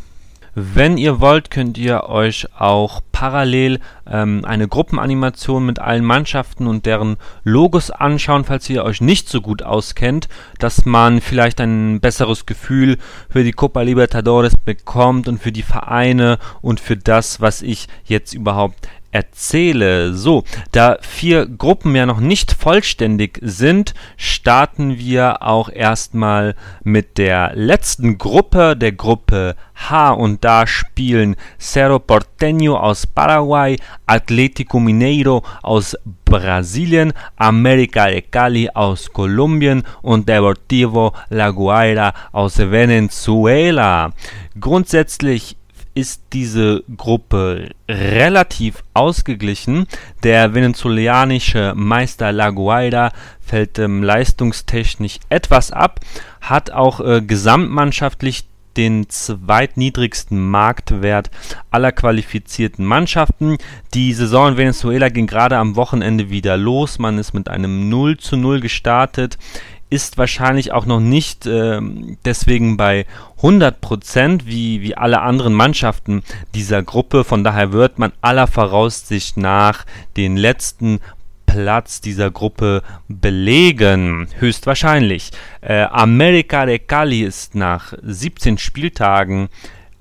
Wenn 0.59 0.97
ihr 0.97 1.19
wollt, 1.19 1.51
könnt 1.51 1.77
ihr 1.77 2.05
euch 2.05 2.47
auch 2.57 3.01
parallel 3.11 3.79
ähm, 4.09 4.43
eine 4.43 4.67
Gruppenanimation 4.67 5.63
mit 5.63 5.77
allen 5.77 6.03
Mannschaften 6.03 6.65
und 6.65 6.87
deren 6.87 7.17
Logos 7.43 7.91
anschauen, 7.91 8.43
falls 8.43 8.67
ihr 8.67 8.83
euch 8.83 8.99
nicht 8.99 9.29
so 9.29 9.41
gut 9.41 9.61
auskennt, 9.61 10.27
dass 10.57 10.83
man 10.83 11.21
vielleicht 11.21 11.61
ein 11.61 11.99
besseres 11.99 12.47
Gefühl 12.47 12.97
für 13.29 13.43
die 13.43 13.51
Copa 13.51 13.81
Libertadores 13.81 14.57
bekommt 14.57 15.27
und 15.27 15.37
für 15.39 15.51
die 15.51 15.61
Vereine 15.61 16.39
und 16.63 16.79
für 16.79 16.97
das, 16.97 17.39
was 17.39 17.61
ich 17.61 17.87
jetzt 18.05 18.33
überhaupt 18.33 18.87
erzähle. 19.11 20.13
So, 20.13 20.43
da 20.71 20.97
vier 21.01 21.45
Gruppen 21.45 21.95
ja 21.95 22.05
noch 22.05 22.19
nicht 22.19 22.53
vollständig 22.53 23.39
sind, 23.41 23.93
starten 24.15 24.97
wir 24.97 25.43
auch 25.43 25.69
erstmal 25.69 26.55
mit 26.83 27.17
der 27.17 27.51
letzten 27.55 28.17
Gruppe, 28.17 28.75
der 28.75 28.91
Gruppe 28.91 29.55
H. 29.75 30.11
Und 30.11 30.43
da 30.43 30.67
spielen 30.67 31.35
Cerro 31.59 31.97
Porteño 31.97 32.75
aus 32.75 33.05
Paraguay, 33.07 33.77
Atlético 34.07 34.79
Mineiro 34.79 35.43
aus 35.61 35.95
Brasilien, 36.25 37.13
América 37.37 38.07
de 38.07 38.21
Cali 38.21 38.69
aus 38.73 39.11
Kolumbien 39.13 39.83
und 40.01 40.27
Deportivo 40.27 41.13
La 41.29 41.51
Guaira 41.51 42.13
aus 42.31 42.57
Venezuela. 42.57 44.11
Grundsätzlich 44.59 45.56
ist 45.97 46.21
diese 46.31 46.83
Gruppe 46.95 47.71
relativ 47.89 48.83
ausgeglichen. 48.93 49.87
Der 50.21 50.53
venezolanische 50.53 51.73
Meister 51.75 52.31
La 52.31 52.51
Guaira 52.51 53.11
fällt 53.41 53.79
ähm, 53.79 54.03
leistungstechnisch 54.03 55.17
etwas 55.29 55.71
ab, 55.71 55.99
hat 56.39 56.69
auch 56.69 56.99
äh, 56.99 57.21
gesamtmannschaftlich 57.21 58.45
den 58.77 59.09
zweitniedrigsten 59.09 60.39
Marktwert 60.39 61.31
aller 61.71 61.91
qualifizierten 61.91 62.85
Mannschaften. 62.85 63.57
Die 63.95 64.13
Saison 64.13 64.49
in 64.49 64.57
Venezuela 64.57 65.09
ging 65.09 65.25
gerade 65.25 65.57
am 65.57 65.75
Wochenende 65.75 66.29
wieder 66.29 66.57
los. 66.57 66.99
Man 66.99 67.17
ist 67.17 67.33
mit 67.33 67.49
einem 67.49 67.89
0 67.89 68.17
zu 68.17 68.37
0 68.37 68.59
gestartet 68.59 69.39
ist 69.89 70.17
wahrscheinlich 70.17 70.71
auch 70.71 70.85
noch 70.85 70.99
nicht 70.99 71.45
äh, 71.45 71.79
deswegen 72.25 72.75
bei 72.77 73.05
100 73.37 73.79
Prozent 73.79 74.45
wie, 74.45 74.81
wie 74.81 74.97
alle 74.97 75.21
anderen 75.21 75.53
Mannschaften 75.53 76.23
dieser 76.53 76.83
Gruppe. 76.83 77.23
Von 77.23 77.43
daher 77.43 77.71
wird 77.71 77.97
man 77.99 78.11
aller 78.21 78.47
Voraussicht 78.47 79.37
nach 79.37 79.85
den 80.17 80.35
letzten 80.35 80.99
Platz 81.45 82.01
dieser 82.01 82.29
Gruppe 82.29 82.83
belegen. 83.07 84.27
Höchstwahrscheinlich. 84.37 85.31
Äh, 85.61 85.83
America 85.83 86.65
de 86.65 86.79
Cali 86.79 87.23
ist 87.23 87.55
nach 87.55 87.93
17 88.03 88.57
Spieltagen 88.57 89.49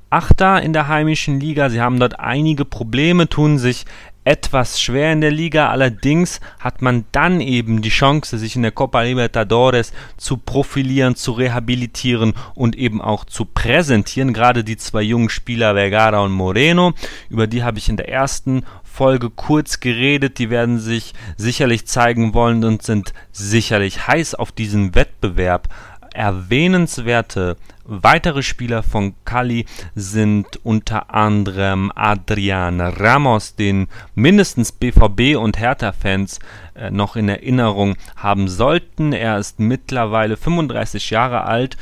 Achter 0.08 0.62
in 0.62 0.72
der 0.72 0.88
heimischen 0.88 1.40
Liga. 1.40 1.68
Sie 1.68 1.80
haben 1.80 1.98
dort 1.98 2.20
einige 2.20 2.64
Probleme, 2.64 3.28
tun 3.28 3.58
sich 3.58 3.84
etwas 4.26 4.80
schwer 4.80 5.12
in 5.12 5.20
der 5.20 5.30
Liga. 5.30 5.70
Allerdings 5.70 6.40
hat 6.58 6.82
man 6.82 7.04
dann 7.12 7.40
eben 7.40 7.80
die 7.80 7.90
Chance, 7.90 8.38
sich 8.38 8.56
in 8.56 8.62
der 8.62 8.72
Copa 8.72 9.02
Libertadores 9.02 9.92
zu 10.16 10.36
profilieren, 10.36 11.14
zu 11.14 11.30
rehabilitieren 11.30 12.34
und 12.56 12.74
eben 12.74 13.00
auch 13.00 13.24
zu 13.24 13.44
präsentieren. 13.44 14.34
Gerade 14.34 14.64
die 14.64 14.76
zwei 14.76 15.02
jungen 15.02 15.28
Spieler 15.28 15.74
Vergara 15.74 16.20
und 16.24 16.32
Moreno, 16.32 16.92
über 17.30 17.46
die 17.46 17.62
habe 17.62 17.78
ich 17.78 17.88
in 17.88 17.96
der 17.96 18.08
ersten 18.08 18.64
Folge 18.82 19.30
kurz 19.30 19.78
geredet. 19.78 20.38
Die 20.40 20.50
werden 20.50 20.80
sich 20.80 21.14
sicherlich 21.36 21.86
zeigen 21.86 22.34
wollen 22.34 22.64
und 22.64 22.82
sind 22.82 23.12
sicherlich 23.30 24.08
heiß 24.08 24.34
auf 24.34 24.50
diesen 24.50 24.96
Wettbewerb. 24.96 25.68
Erwähnenswerte 26.16 27.56
Weitere 27.88 28.42
Spieler 28.42 28.82
von 28.82 29.14
Cali 29.24 29.64
sind 29.94 30.58
unter 30.64 31.14
anderem 31.14 31.92
Adrian 31.94 32.80
Ramos, 32.80 33.54
den 33.54 33.86
mindestens 34.16 34.72
BVB 34.72 35.36
und 35.36 35.60
Hertha-Fans 35.60 36.40
äh, 36.74 36.90
noch 36.90 37.14
in 37.14 37.28
Erinnerung 37.28 37.94
haben 38.16 38.48
sollten. 38.48 39.12
Er 39.12 39.38
ist 39.38 39.60
mittlerweile 39.60 40.36
35 40.36 41.10
Jahre 41.10 41.44
alt. 41.44 41.76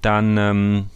Dann 0.00 0.36
ähm, 0.38 0.86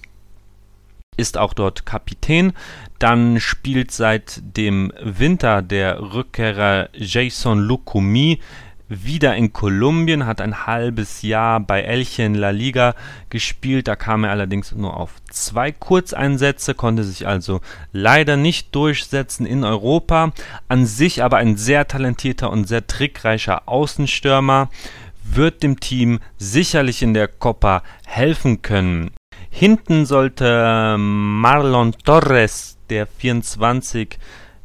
ist 1.17 1.39
auch 1.39 1.55
dort 1.55 1.87
Kapitän. 1.87 2.53
Dann 2.99 3.39
spielt 3.39 3.93
seit 3.93 4.41
dem 4.43 4.93
Winter 5.01 5.63
der 5.63 6.01
Rückkehrer 6.15 6.89
Jason 6.95 7.61
Lukumi 7.61 8.41
wieder 8.89 9.37
in 9.37 9.53
Kolumbien, 9.53 10.27
hat 10.27 10.41
ein 10.41 10.67
halbes 10.67 11.23
Jahr 11.23 11.61
bei 11.61 11.83
Elche 11.83 12.29
La 12.29 12.51
Liga 12.51 12.95
gespielt. 13.31 13.89
Da 13.89 13.97
kam 13.97 14.25
er 14.25 14.31
allerdings 14.31 14.73
nur 14.73 14.97
auf 14.97 15.13
zwei 15.31 15.73
Kurzeinsätze, 15.73 16.75
konnte 16.75 17.05
sich 17.05 17.27
also 17.27 17.61
leider 17.93 18.37
nicht 18.37 18.75
durchsetzen 18.75 19.47
in 19.47 19.65
Europa. 19.65 20.33
An 20.69 20.87
sich 20.87 21.23
aber 21.23 21.37
ein 21.37 21.57
sehr 21.57 21.87
talentierter 21.87 22.51
und 22.51 22.67
sehr 22.67 22.87
trickreicher 22.87 23.69
Außenstürmer 23.69 24.71
wird 25.23 25.63
dem 25.63 25.79
Team 25.81 26.21
sicherlich 26.39 27.03
in 27.03 27.15
der 27.15 27.29
Copa 27.29 27.83
helfen 28.07 28.63
können. 28.63 29.11
Hinten 29.51 30.07
sollte 30.07 30.97
Marlon 30.99 31.93
Torres, 32.05 32.79
der 32.91 33.07
24 33.07 34.19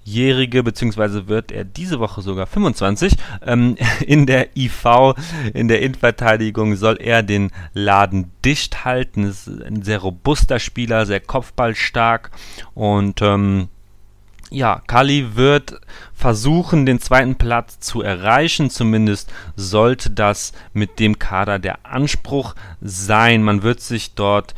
Jährige, 0.04 0.64
beziehungsweise 0.64 1.28
wird 1.28 1.52
er 1.52 1.64
diese 1.64 2.00
Woche 2.00 2.22
sogar 2.22 2.46
25. 2.46 3.16
Ähm, 3.46 3.78
in 4.06 4.26
der 4.26 4.56
IV, 4.58 5.16
in 5.54 5.68
der 5.68 5.82
Innenverteidigung 5.82 6.76
soll 6.76 6.98
er 7.00 7.24
den 7.24 7.52
Laden 7.74 8.32
dicht 8.44 8.86
halten. 8.86 9.24
Ist 9.24 9.48
ein 9.48 9.84
sehr 9.84 10.00
robuster 10.00 10.60
Spieler, 10.60 11.06
sehr 11.06 11.20
kopfballstark 11.20 12.32
und 12.74 13.22
ähm, 13.22 13.70
ja, 14.54 14.84
Kali 14.86 15.36
wird 15.36 15.82
versuchen, 16.14 16.86
den 16.86 17.00
zweiten 17.00 17.36
Platz 17.36 17.80
zu 17.80 18.04
erreichen. 18.04 18.70
Zumindest 18.70 19.34
sollte 19.56 20.12
das 20.12 20.54
mit 20.74 21.00
dem 21.00 21.18
Kader 21.18 21.58
der 21.58 21.86
Anspruch 21.88 22.54
sein. 22.80 23.42
Man 23.42 23.64
wird 23.64 23.82
sich 23.82 24.14
dort 24.14 24.54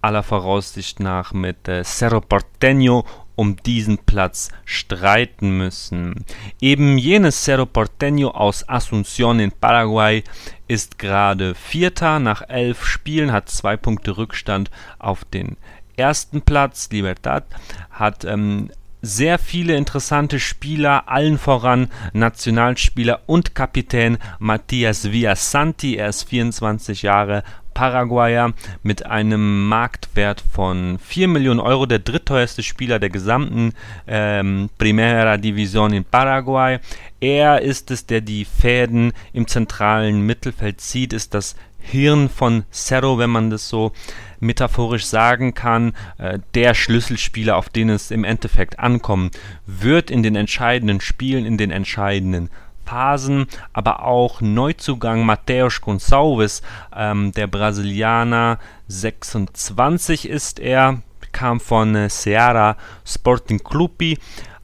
aller 0.00 0.22
Voraussicht 0.22 1.00
nach 1.00 1.32
mit 1.32 1.68
äh, 1.68 1.84
Cerro 1.84 2.18
Porteño 2.18 3.04
um 3.36 3.56
diesen 3.56 3.98
Platz 3.98 4.50
streiten 4.64 5.56
müssen. 5.56 6.24
Eben 6.60 6.98
jenes 6.98 7.44
Cerro 7.44 7.64
Porteño 7.64 8.28
aus 8.28 8.68
Asunción 8.68 9.40
in 9.40 9.52
Paraguay 9.52 10.22
ist 10.68 10.98
gerade 10.98 11.54
Vierter 11.54 12.18
nach 12.18 12.42
elf 12.48 12.84
Spielen, 12.84 13.32
hat 13.32 13.48
zwei 13.48 13.76
Punkte 13.76 14.16
Rückstand 14.16 14.70
auf 14.98 15.24
den 15.24 15.56
ersten 15.96 16.42
Platz. 16.42 16.88
Libertad 16.90 17.44
hat 17.90 18.24
ähm, 18.24 18.70
sehr 19.02 19.38
viele 19.38 19.76
interessante 19.76 20.38
Spieler, 20.38 21.08
allen 21.08 21.36
voran 21.36 21.88
Nationalspieler 22.12 23.22
und 23.26 23.54
Kapitän 23.54 24.18
Matthias 24.38 25.10
Villasanti. 25.10 25.96
Er 25.96 26.08
ist 26.08 26.22
24 26.28 27.02
Jahre 27.02 27.42
Paraguayer 27.74 28.52
mit 28.82 29.06
einem 29.06 29.68
Marktwert 29.68 30.42
von 30.52 30.98
4 30.98 31.28
Millionen 31.28 31.60
Euro, 31.60 31.86
der 31.86 31.98
drittteuerste 31.98 32.62
Spieler 32.62 32.98
der 32.98 33.10
gesamten 33.10 33.72
ähm, 34.06 34.70
Primera 34.78 35.36
Division 35.36 35.92
in 35.92 36.04
Paraguay. 36.04 36.78
Er 37.20 37.62
ist 37.62 37.90
es, 37.90 38.06
der 38.06 38.20
die 38.20 38.44
Fäden 38.44 39.12
im 39.32 39.46
zentralen 39.46 40.20
Mittelfeld 40.22 40.80
zieht, 40.80 41.12
ist 41.12 41.34
das 41.34 41.54
Hirn 41.82 42.28
von 42.28 42.64
Cerro, 42.72 43.18
wenn 43.18 43.30
man 43.30 43.50
das 43.50 43.68
so 43.68 43.92
metaphorisch 44.40 45.04
sagen 45.04 45.54
kann, 45.54 45.94
äh, 46.18 46.38
der 46.54 46.74
Schlüsselspieler, 46.74 47.56
auf 47.56 47.68
den 47.68 47.90
es 47.90 48.10
im 48.10 48.24
Endeffekt 48.24 48.78
ankommen 48.78 49.30
wird 49.66 50.10
in 50.10 50.22
den 50.22 50.36
entscheidenden 50.36 51.00
Spielen, 51.00 51.44
in 51.44 51.58
den 51.58 51.70
entscheidenden 51.70 52.50
Phasen, 52.84 53.46
aber 53.72 54.04
auch 54.04 54.40
Neuzugang 54.40 55.24
Mateus 55.24 55.80
Gonçalves, 55.80 56.62
ähm, 56.94 57.32
der 57.32 57.46
Brasilianer, 57.46 58.58
26 58.88 60.28
ist 60.28 60.58
er, 60.58 61.02
kam 61.32 61.60
von 61.60 61.94
äh, 61.94 62.06
Ceará 62.08 62.76
Sporting 63.04 63.62
Clube 63.62 64.16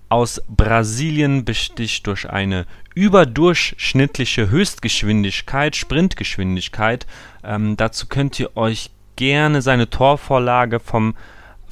aus 0.09 0.42
Brasilien, 0.48 1.44
besticht 1.44 2.07
durch 2.07 2.28
eine 2.28 2.66
überdurchschnittliche 2.94 4.50
Höchstgeschwindigkeit, 4.50 5.76
Sprintgeschwindigkeit. 5.76 7.07
Ähm, 7.44 7.76
dazu 7.76 8.07
könnt 8.07 8.38
ihr 8.40 8.57
euch 8.57 8.90
gerne 9.16 9.62
seine 9.62 9.90
Torvorlage 9.90 10.81
vom 10.81 11.14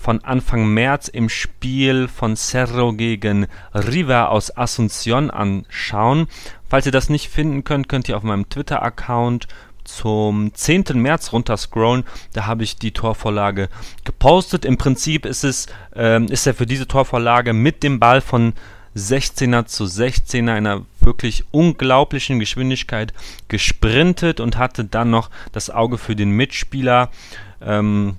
von 0.06 0.22
Anfang 0.22 0.72
März 0.72 1.08
im 1.08 1.28
Spiel 1.28 2.06
von 2.06 2.36
Cerro 2.36 2.92
gegen 2.92 3.48
River 3.74 4.30
aus 4.30 4.56
Asunción 4.56 5.30
anschauen. 5.30 6.28
Falls 6.70 6.86
ihr 6.86 6.92
das 6.92 7.10
nicht 7.10 7.28
finden 7.28 7.64
könnt, 7.64 7.88
könnt 7.88 8.08
ihr 8.08 8.16
auf 8.16 8.22
meinem 8.22 8.48
Twitter-Account 8.48 9.48
zum 9.82 10.54
10. 10.54 10.84
März 10.94 11.32
runterscrollen. 11.32 12.04
Da 12.34 12.46
habe 12.46 12.62
ich 12.62 12.76
die 12.76 12.92
Torvorlage 12.92 13.68
gepostet. 14.04 14.64
Im 14.64 14.78
Prinzip 14.78 15.26
ist 15.26 15.42
es, 15.42 15.66
äh, 15.96 16.24
ist 16.26 16.46
er 16.46 16.54
für 16.54 16.66
diese 16.66 16.86
Torvorlage 16.86 17.52
mit 17.52 17.82
dem 17.82 17.98
Ball 17.98 18.20
von 18.20 18.52
16er 18.94 19.66
zu 19.66 19.86
16er 19.86 20.54
einer 20.54 20.82
wirklich 21.00 21.42
unglaublichen 21.50 22.38
Geschwindigkeit 22.38 23.12
gesprintet 23.48 24.38
und 24.38 24.56
hatte 24.56 24.84
dann 24.84 25.10
noch 25.10 25.30
das 25.50 25.68
Auge 25.68 25.98
für 25.98 26.14
den 26.14 26.30
Mitspieler. 26.30 27.10
Ähm, 27.60 28.18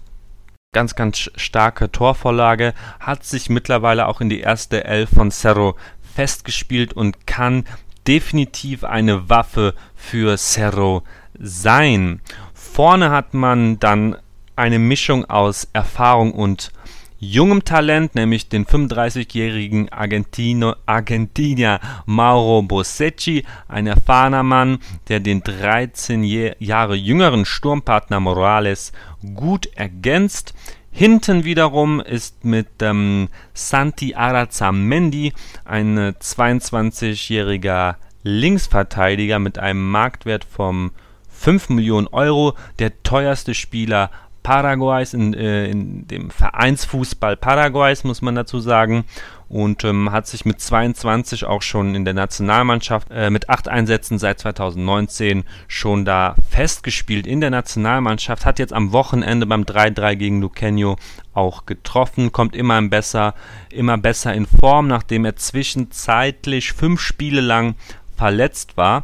ganz, 0.73 0.95
ganz 0.95 1.30
starke 1.36 1.91
Torvorlage, 1.91 2.73
hat 2.99 3.23
sich 3.23 3.49
mittlerweile 3.49 4.08
auch 4.08 4.21
in 4.21 4.30
die 4.30 4.41
erste 4.41 4.84
Elf 4.84 5.10
von 5.10 5.32
Cerro 5.32 5.75
festgespielt 6.15 6.93
und 6.93 7.27
kann 7.27 7.65
definitiv 8.08 8.84
eine 8.84 9.30
Waffe 9.30 9.73
für 9.95 10.38
Cerro 10.38 11.03
sein. 11.39 12.21
Vorne 12.53 13.12
hat 13.12 13.34
man 13.34 13.80
dann 13.80 14.17
eine 14.56 14.80
Mischung 14.80 15.25
aus 15.25 15.67
Erfahrung 15.73 16.32
und 16.32 16.71
jungem 17.19 17.63
Talent, 17.63 18.15
nämlich 18.15 18.49
den 18.49 18.65
35-jährigen 18.65 19.89
Argentinier 19.91 21.80
Mauro 22.06 22.62
Bossecci, 22.62 23.43
ein 23.67 23.87
erfahrener 23.87 24.44
Mann, 24.44 24.79
der 25.08 25.19
den 25.19 25.41
13 25.41 26.23
Jahre 26.23 26.96
jüngeren 26.96 27.46
Sturmpartner 27.46 28.19
Morales 28.19 28.91
gut 29.35 29.67
ergänzt. 29.75 30.54
Hinten 30.91 31.44
wiederum 31.44 32.00
ist 32.00 32.44
mit 32.44 32.67
ähm, 32.81 33.29
Santi 33.54 34.15
Arazamendi 34.15 35.33
ein 35.63 35.98
22-jähriger 36.00 37.96
Linksverteidiger 38.23 39.37
mit 39.37 39.60
einem 39.60 39.89
Marktwert 39.89 40.44
von 40.44 40.91
5 41.29 41.69
Millionen 41.69 42.08
Euro 42.08 42.56
der 42.79 43.04
teuerste 43.04 43.54
Spieler 43.54 44.10
Paraguays, 44.48 45.13
in, 45.13 45.33
äh, 45.33 45.65
in 45.65 46.08
dem 46.08 46.29
Vereinsfußball 46.29 47.35
Paraguays, 47.35 48.06
muss 48.06 48.21
man 48.21 48.33
dazu 48.33 48.62
sagen. 48.62 49.04
Und 49.50 49.83
ähm, 49.83 50.13
hat 50.13 50.25
sich 50.25 50.45
mit 50.45 50.62
22 50.62 51.43
auch 51.43 51.62
schon 51.62 51.95
in 51.95 52.06
der 52.06 52.13
Nationalmannschaft 52.13 53.10
äh, 53.12 53.29
mit 53.29 53.50
acht 53.50 53.67
Einsätzen 53.67 54.17
seit 54.19 54.39
2019 54.39 55.43
schon 55.67 56.06
da 56.06 56.35
festgespielt 56.50 57.27
in 57.27 57.41
der 57.41 57.50
Nationalmannschaft. 57.50 58.45
Hat 58.45 58.58
jetzt 58.58 58.71
am 58.71 58.93
Wochenende 58.93 59.48
beim 59.48 59.63
3-3 59.63 60.15
gegen 60.15 60.41
Luqueño 60.41 60.95
auch 61.33 61.65
getroffen, 61.65 62.31
kommt 62.31 62.56
immer 62.56 62.81
besser, 62.83 63.33
immer 63.69 63.98
besser 63.98 64.33
in 64.33 64.45
Form, 64.45 64.87
nachdem 64.87 65.25
er 65.25 65.35
zwischenzeitlich 65.35 66.71
fünf 66.71 67.02
Spiele 67.02 67.41
lang 67.41 67.75
verletzt 68.15 68.77
war. 68.77 69.04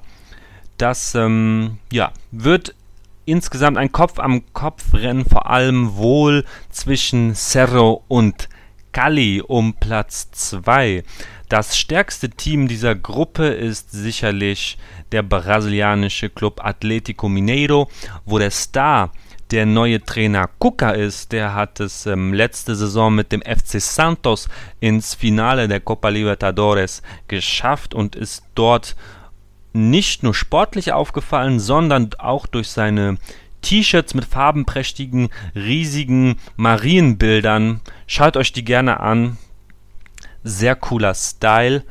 Das 0.78 1.16
ähm, 1.16 1.80
ja, 1.92 2.14
wird 2.32 2.76
insgesamt 3.26 3.78
ein 3.78 3.92
Kopf-am-Kopf-Rennen, 3.92 5.26
vor 5.26 5.50
allem 5.50 5.96
wohl 5.96 6.46
zwischen 6.70 7.36
Cerro 7.36 8.04
und 8.08 8.50
Cali 8.92 9.42
um 9.42 9.74
Platz 9.74 10.30
2. 10.32 11.04
Das 11.50 11.78
stärkste 11.78 12.30
Team 12.30 12.68
dieser 12.68 12.96
Gruppe 12.96 13.48
ist 13.48 13.92
sicherlich 13.92 14.78
der 15.12 15.24
brasilianische 15.24 16.30
Club 16.30 16.62
Atlético 16.64 17.30
Mineiro, 17.30 17.90
wo 18.26 18.40
der 18.40 18.52
Star 18.52 19.12
der 19.52 19.66
neue 19.66 20.04
Trainer 20.04 20.50
Cuca 20.60 20.92
ist. 20.92 21.32
Der 21.32 21.54
hat 21.54 21.80
es 21.80 22.06
ähm, 22.06 22.34
letzte 22.34 22.76
Saison 22.76 23.14
mit 23.14 23.32
dem 23.32 23.42
FC 23.42 23.80
Santos 23.80 24.50
ins 24.80 25.14
Finale 25.14 25.68
der 25.68 25.80
Copa 25.80 26.10
Libertadores 26.10 27.02
geschafft 27.28 27.94
und 27.94 28.16
ist 28.16 28.44
dort 28.56 28.96
nicht 29.74 30.24
nur 30.24 30.34
sportlich 30.34 30.94
aufgefallen, 30.94 31.60
sondern 31.60 32.12
auch 32.20 32.48
durch 32.48 32.70
seine 32.70 33.18
T-Shirts 33.62 34.14
mit 34.14 34.26
farbenprächtigen, 34.26 35.30
riesigen 35.56 36.38
Marienbildern. 36.56 37.82
Schaut 38.06 38.38
euch 38.38 38.54
die 38.54 38.64
gerne 38.64 39.00
an. 39.00 39.38
Sehr 40.44 40.76
cooler 40.76 41.16
Style. 41.16 41.84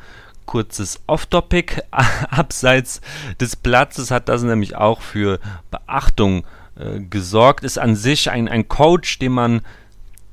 Kurzes 0.46 1.00
Off-Topic. 1.06 1.82
Abseits 2.30 3.00
des 3.40 3.56
Platzes 3.56 4.10
hat 4.10 4.28
das 4.28 4.42
nämlich 4.42 4.76
auch 4.76 5.00
für 5.00 5.40
Beachtung 5.70 6.44
äh, 6.76 7.00
gesorgt. 7.00 7.64
Ist 7.64 7.78
an 7.78 7.96
sich 7.96 8.30
ein, 8.30 8.48
ein 8.48 8.68
Coach, 8.68 9.18
den 9.18 9.32
man 9.32 9.62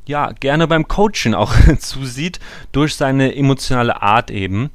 ja 0.05 0.31
gerne 0.31 0.67
beim 0.67 0.87
Coachen 0.87 1.33
auch 1.35 1.53
zusieht, 1.79 2.39
durch 2.71 2.95
seine 2.95 3.35
emotionale 3.35 4.01
Art 4.01 4.29
eben. 4.29 4.71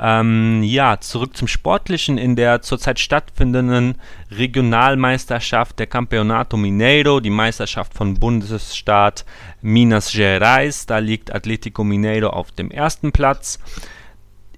Ähm, 0.00 0.62
ja, 0.62 1.00
zurück 1.00 1.36
zum 1.36 1.48
Sportlichen. 1.48 2.18
In 2.18 2.36
der 2.36 2.62
zurzeit 2.62 3.00
stattfindenden 3.00 3.96
Regionalmeisterschaft 4.30 5.78
der 5.78 5.88
Campeonato 5.88 6.56
Mineiro, 6.56 7.20
die 7.20 7.30
Meisterschaft 7.30 7.94
von 7.94 8.14
Bundesstaat 8.14 9.24
Minas 9.60 10.12
Gerais, 10.12 10.86
da 10.86 10.98
liegt 10.98 11.34
Atletico 11.34 11.82
Mineiro 11.82 12.28
auf 12.28 12.52
dem 12.52 12.70
ersten 12.70 13.10
Platz. 13.10 13.58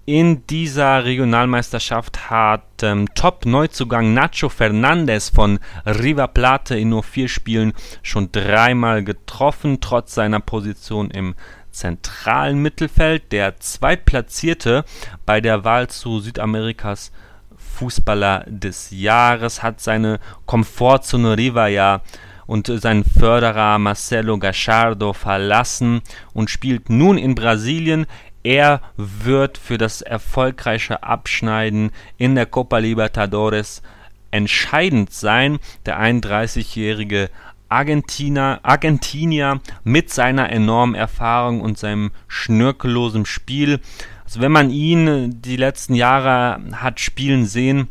In 0.06 0.44
dieser 0.46 1.04
Regionalmeisterschaft 1.04 2.30
hat 2.30 2.64
ähm, 2.82 3.06
Top-Neuzugang 3.14 4.12
Nacho 4.12 4.48
Fernandez 4.48 5.28
von 5.28 5.60
River 5.86 6.26
Plate 6.26 6.76
in 6.76 6.88
nur 6.88 7.04
vier 7.04 7.28
Spielen 7.28 7.74
schon 8.02 8.32
dreimal 8.32 9.04
getroffen, 9.04 9.78
trotz 9.80 10.14
seiner 10.14 10.40
Position 10.40 11.10
im 11.10 11.36
zentralen 11.72 12.60
Mittelfeld. 12.60 13.32
Der 13.32 13.58
Zweitplatzierte 13.58 14.84
bei 15.26 15.40
der 15.40 15.64
Wahl 15.64 15.88
zu 15.88 16.20
Südamerikas 16.20 17.12
Fußballer 17.56 18.44
des 18.46 18.90
Jahres 18.90 19.62
hat 19.62 19.80
seine 19.80 20.20
Komfortzone 20.46 21.36
Riva 21.36 21.68
ja 21.68 22.02
und 22.46 22.66
seinen 22.66 23.04
Förderer 23.04 23.78
Marcelo 23.78 24.36
Gachardo 24.38 25.12
verlassen 25.12 26.02
und 26.34 26.50
spielt 26.50 26.90
nun 26.90 27.16
in 27.16 27.34
Brasilien. 27.34 28.06
Er 28.42 28.80
wird 28.96 29.56
für 29.56 29.78
das 29.78 30.02
erfolgreiche 30.02 31.02
Abschneiden 31.02 31.90
in 32.18 32.34
der 32.34 32.46
Copa 32.46 32.78
Libertadores 32.78 33.82
entscheidend 34.30 35.12
sein. 35.12 35.58
Der 35.86 36.00
31-jährige 36.00 37.30
Argentiner, 37.70 38.60
Argentinier 38.62 39.60
mit 39.84 40.10
seiner 40.10 40.50
enormen 40.50 40.94
Erfahrung 40.94 41.60
und 41.60 41.78
seinem 41.78 42.10
schnörkellosen 42.28 43.24
Spiel. 43.24 43.80
Also 44.24 44.40
wenn 44.40 44.52
man 44.52 44.70
ihn 44.70 45.40
die 45.40 45.56
letzten 45.56 45.94
Jahre 45.94 46.60
hat 46.72 47.00
spielen 47.00 47.46
sehen, 47.46 47.88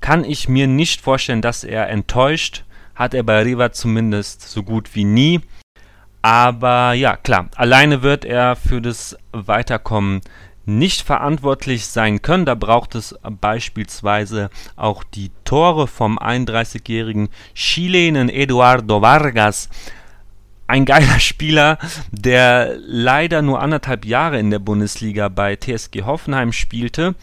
kann 0.00 0.24
ich 0.24 0.48
mir 0.48 0.66
nicht 0.66 1.00
vorstellen, 1.00 1.42
dass 1.42 1.64
er 1.64 1.88
enttäuscht. 1.88 2.64
Hat 2.94 3.14
er 3.14 3.22
bei 3.22 3.42
Riva 3.42 3.72
zumindest 3.72 4.42
so 4.42 4.62
gut 4.62 4.94
wie 4.94 5.04
nie. 5.04 5.40
Aber 6.22 6.92
ja, 6.92 7.16
klar, 7.16 7.48
alleine 7.56 8.02
wird 8.02 8.24
er 8.24 8.56
für 8.56 8.80
das 8.80 9.16
Weiterkommen 9.32 10.20
nicht 10.78 11.02
verantwortlich 11.02 11.86
sein 11.86 12.22
können. 12.22 12.46
Da 12.46 12.54
braucht 12.54 12.94
es 12.94 13.14
beispielsweise 13.22 14.50
auch 14.76 15.04
die 15.04 15.30
Tore 15.44 15.86
vom 15.86 16.18
31-jährigen 16.18 17.28
Chilenen 17.54 18.28
Eduardo 18.28 19.02
Vargas. 19.02 19.68
Ein 20.66 20.84
geiler 20.84 21.18
Spieler, 21.18 21.78
der 22.10 22.76
leider 22.78 23.42
nur 23.42 23.60
anderthalb 23.60 24.04
Jahre 24.04 24.38
in 24.38 24.50
der 24.50 24.60
Bundesliga 24.60 25.28
bei 25.28 25.56
TSG 25.56 26.02
Hoffenheim 26.02 26.52
spielte 26.52 27.14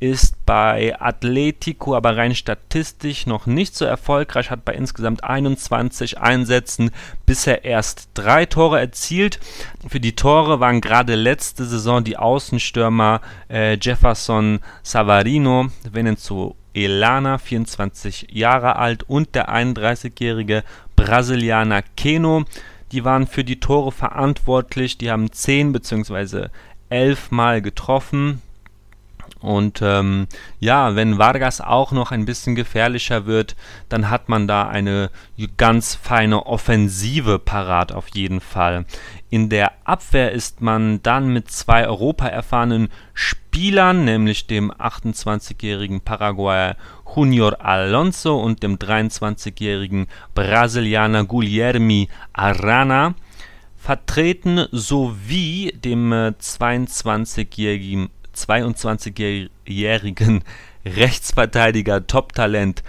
ist 0.00 0.46
bei 0.46 0.98
Atletico 0.98 1.94
aber 1.94 2.16
rein 2.16 2.34
statistisch 2.34 3.26
noch 3.26 3.46
nicht 3.46 3.76
so 3.76 3.84
erfolgreich, 3.84 4.50
hat 4.50 4.64
bei 4.64 4.72
insgesamt 4.72 5.22
21 5.22 6.18
Einsätzen 6.18 6.90
bisher 7.26 7.64
erst 7.64 8.08
drei 8.14 8.46
Tore 8.46 8.80
erzielt. 8.80 9.38
Für 9.86 10.00
die 10.00 10.16
Tore 10.16 10.58
waren 10.58 10.80
gerade 10.80 11.14
letzte 11.14 11.66
Saison 11.66 12.02
die 12.02 12.16
Außenstürmer 12.16 13.20
äh, 13.50 13.76
Jefferson 13.76 14.60
Savarino, 14.82 15.68
Venezuelaner, 15.90 17.38
24 17.38 18.28
Jahre 18.30 18.76
alt, 18.76 19.02
und 19.02 19.34
der 19.34 19.50
31-jährige 19.50 20.64
Brasilianer 20.96 21.82
Keno. 21.96 22.44
Die 22.92 23.04
waren 23.04 23.26
für 23.26 23.44
die 23.44 23.60
Tore 23.60 23.92
verantwortlich. 23.92 24.98
Die 24.98 25.10
haben 25.10 25.30
10 25.30 25.72
bzw. 25.72 26.48
11 26.88 27.30
Mal 27.30 27.62
getroffen. 27.62 28.42
Und 29.40 29.80
ähm, 29.82 30.26
ja, 30.58 30.96
wenn 30.96 31.18
Vargas 31.18 31.60
auch 31.60 31.92
noch 31.92 32.12
ein 32.12 32.26
bisschen 32.26 32.54
gefährlicher 32.54 33.24
wird, 33.24 33.56
dann 33.88 34.10
hat 34.10 34.28
man 34.28 34.46
da 34.46 34.68
eine 34.68 35.10
ganz 35.56 35.94
feine 35.94 36.46
Offensive 36.46 37.38
parat 37.38 37.92
auf 37.92 38.08
jeden 38.08 38.40
Fall. 38.40 38.84
In 39.30 39.48
der 39.48 39.72
Abwehr 39.84 40.32
ist 40.32 40.60
man 40.60 41.02
dann 41.02 41.32
mit 41.32 41.50
zwei 41.50 41.86
europaerfahrenen 41.86 42.88
Spielern, 43.14 44.04
nämlich 44.04 44.46
dem 44.46 44.70
28-jährigen 44.72 46.00
Paraguayer 46.02 46.76
Junior 47.14 47.64
Alonso 47.64 48.38
und 48.38 48.62
dem 48.62 48.76
23-jährigen 48.76 50.06
Brasilianer 50.34 51.24
Guilherme 51.24 52.08
Arana 52.32 53.14
vertreten 53.76 54.66
sowie 54.70 55.72
dem 55.72 56.12
22-jährigen 56.12 58.06
äh, 58.06 58.19
22-jährigen 58.48 60.44
Rechtsverteidiger 60.84 62.06
Top-Talent 62.06 62.82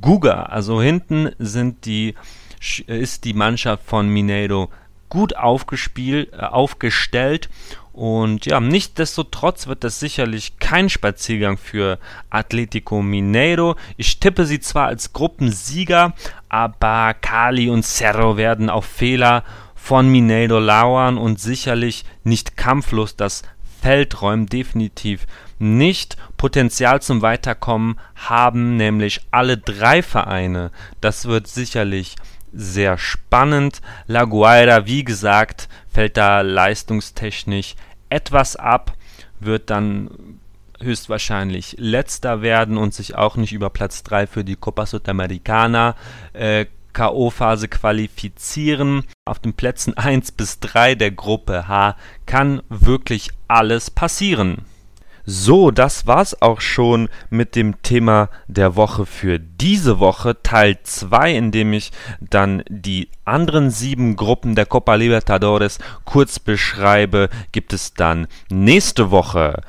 Guga. 0.00 0.44
Also 0.44 0.80
hinten 0.80 1.30
sind 1.38 1.86
die, 1.86 2.14
ist 2.86 3.24
die 3.24 3.34
Mannschaft 3.34 3.84
von 3.84 4.08
Mineiro 4.08 4.70
gut 5.08 5.36
aufgespielt, 5.36 6.32
äh, 6.32 6.36
aufgestellt 6.36 7.50
und 7.92 8.46
ja, 8.46 8.58
nichtsdestotrotz 8.58 9.66
wird 9.66 9.84
das 9.84 10.00
sicherlich 10.00 10.58
kein 10.58 10.88
Spaziergang 10.88 11.58
für 11.58 11.98
Atletico 12.30 13.02
Mineiro. 13.02 13.76
Ich 13.98 14.18
tippe 14.18 14.46
sie 14.46 14.60
zwar 14.60 14.86
als 14.86 15.12
Gruppensieger, 15.12 16.14
aber 16.48 17.14
Cali 17.20 17.68
und 17.68 17.84
Cerro 17.84 18.38
werden 18.38 18.70
auf 18.70 18.86
Fehler 18.86 19.44
von 19.74 20.08
Mineiro 20.10 20.58
lauern 20.58 21.18
und 21.18 21.38
sicherlich 21.38 22.04
nicht 22.24 22.56
kampflos 22.56 23.16
das 23.16 23.42
Feldräumen 23.82 24.46
definitiv 24.46 25.26
nicht. 25.58 26.16
Potenzial 26.36 27.02
zum 27.02 27.20
Weiterkommen 27.20 27.98
haben 28.14 28.76
nämlich 28.76 29.20
alle 29.32 29.58
drei 29.58 30.02
Vereine. 30.02 30.70
Das 31.00 31.26
wird 31.26 31.48
sicherlich 31.48 32.16
sehr 32.52 32.96
spannend. 32.96 33.80
La 34.06 34.24
Guaira, 34.24 34.86
wie 34.86 35.04
gesagt, 35.04 35.68
fällt 35.92 36.16
da 36.16 36.42
leistungstechnisch 36.42 37.74
etwas 38.08 38.56
ab, 38.56 38.92
wird 39.40 39.68
dann 39.70 40.38
höchstwahrscheinlich 40.80 41.76
letzter 41.78 42.42
werden 42.42 42.76
und 42.76 42.94
sich 42.94 43.14
auch 43.16 43.36
nicht 43.36 43.52
über 43.52 43.70
Platz 43.70 44.02
3 44.04 44.26
für 44.26 44.44
die 44.44 44.56
Copa 44.56 44.86
Sudamericana 44.86 45.96
äh, 46.32 46.66
K.O.-Phase 46.92 47.68
qualifizieren. 47.68 49.04
Auf 49.24 49.38
den 49.38 49.54
Plätzen 49.54 49.96
1 49.96 50.32
bis 50.32 50.60
3 50.60 50.94
der 50.94 51.10
Gruppe 51.10 51.68
H 51.68 51.96
kann 52.26 52.62
wirklich 52.68 53.30
alles 53.48 53.90
passieren. 53.90 54.66
So, 55.24 55.70
das 55.70 56.08
war's 56.08 56.42
auch 56.42 56.60
schon 56.60 57.08
mit 57.30 57.54
dem 57.54 57.80
Thema 57.82 58.28
der 58.48 58.74
Woche 58.74 59.06
für 59.06 59.38
diese 59.38 60.00
Woche, 60.00 60.42
Teil 60.42 60.78
2, 60.82 61.36
in 61.36 61.52
dem 61.52 61.72
ich 61.72 61.92
dann 62.18 62.64
die 62.68 63.08
anderen 63.24 63.70
sieben 63.70 64.16
Gruppen 64.16 64.56
der 64.56 64.66
Copa 64.66 64.96
Libertadores 64.96 65.78
kurz 66.04 66.40
beschreibe, 66.40 67.28
gibt 67.52 67.72
es 67.72 67.94
dann 67.94 68.26
nächste 68.50 69.12
Woche. 69.12 69.62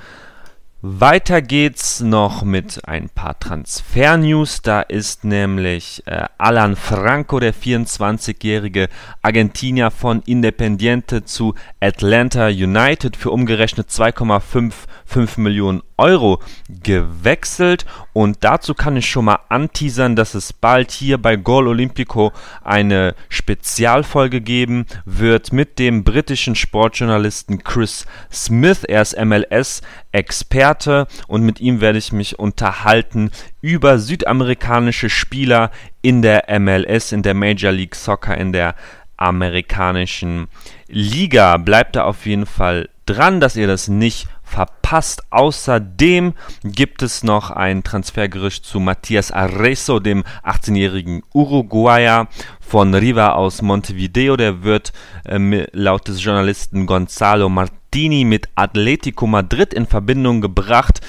Weiter 0.85 1.41
geht's 1.41 2.01
noch 2.01 2.43
mit 2.43 2.89
ein 2.89 3.07
paar 3.07 3.39
Transfer-News. 3.39 4.63
Da 4.63 4.81
ist 4.81 5.23
nämlich 5.23 6.03
äh, 6.07 6.25
Alan 6.37 6.75
Franco, 6.75 7.39
der 7.39 7.53
24-jährige 7.53 8.89
Argentinier 9.21 9.91
von 9.91 10.21
Independiente 10.25 11.23
zu 11.23 11.55
Atlanta 11.79 12.47
United 12.47 13.15
für 13.15 13.31
umgerechnet 13.31 13.87
2,55 13.91 15.39
Millionen 15.39 15.83
Euro 15.97 16.39
gewechselt 16.69 17.85
und 18.13 18.37
dazu 18.43 18.73
kann 18.73 18.95
ich 18.95 19.09
schon 19.09 19.25
mal 19.25 19.39
anteasern, 19.49 20.15
dass 20.15 20.33
es 20.33 20.53
bald 20.53 20.91
hier 20.91 21.17
bei 21.17 21.35
Gol 21.35 21.67
Olimpico 21.67 22.31
eine 22.63 23.15
Spezialfolge 23.29 24.41
geben 24.41 24.85
wird 25.05 25.53
mit 25.53 25.79
dem 25.79 26.03
britischen 26.03 26.55
Sportjournalisten 26.55 27.63
Chris 27.63 28.05
Smith. 28.31 28.83
Er 28.83 29.01
ist 29.01 29.17
MLS-Experte 29.17 31.07
und 31.27 31.43
mit 31.43 31.59
ihm 31.59 31.81
werde 31.81 31.97
ich 31.97 32.11
mich 32.11 32.39
unterhalten 32.39 33.31
über 33.61 33.99
südamerikanische 33.99 35.09
Spieler 35.09 35.71
in 36.01 36.21
der 36.21 36.45
MLS, 36.59 37.11
in 37.11 37.23
der 37.23 37.33
Major 37.33 37.71
League 37.71 37.95
Soccer, 37.95 38.37
in 38.37 38.51
der 38.51 38.75
amerikanischen 39.17 40.47
Liga. 40.87 41.57
Bleibt 41.57 41.95
da 41.95 42.03
auf 42.03 42.25
jeden 42.25 42.45
Fall 42.45 42.89
dran, 43.05 43.39
dass 43.39 43.55
ihr 43.55 43.67
das 43.67 43.87
nicht 43.87 44.27
verpasst. 44.53 45.23
Außerdem 45.31 46.33
gibt 46.63 47.01
es 47.01 47.23
noch 47.23 47.49
ein 47.49 47.83
Transfergerücht 47.83 48.65
zu 48.65 48.79
Matthias 48.79 49.31
Arreso, 49.31 49.99
dem 49.99 50.23
18-jährigen 50.43 51.23
Uruguayer 51.33 52.27
von 52.59 52.93
Riva 52.93 53.29
aus 53.29 53.61
Montevideo. 53.63 54.37
Der 54.37 54.63
wird 54.63 54.93
äh, 55.25 55.65
laut 55.71 56.07
des 56.07 56.23
Journalisten 56.23 56.85
Gonzalo 56.85 57.49
Martini 57.49 58.25
mit 58.25 58.49
Atletico 58.55 59.25
Madrid 59.25 59.73
in 59.73 59.87
Verbindung 59.87 60.41
gebracht 60.41 61.01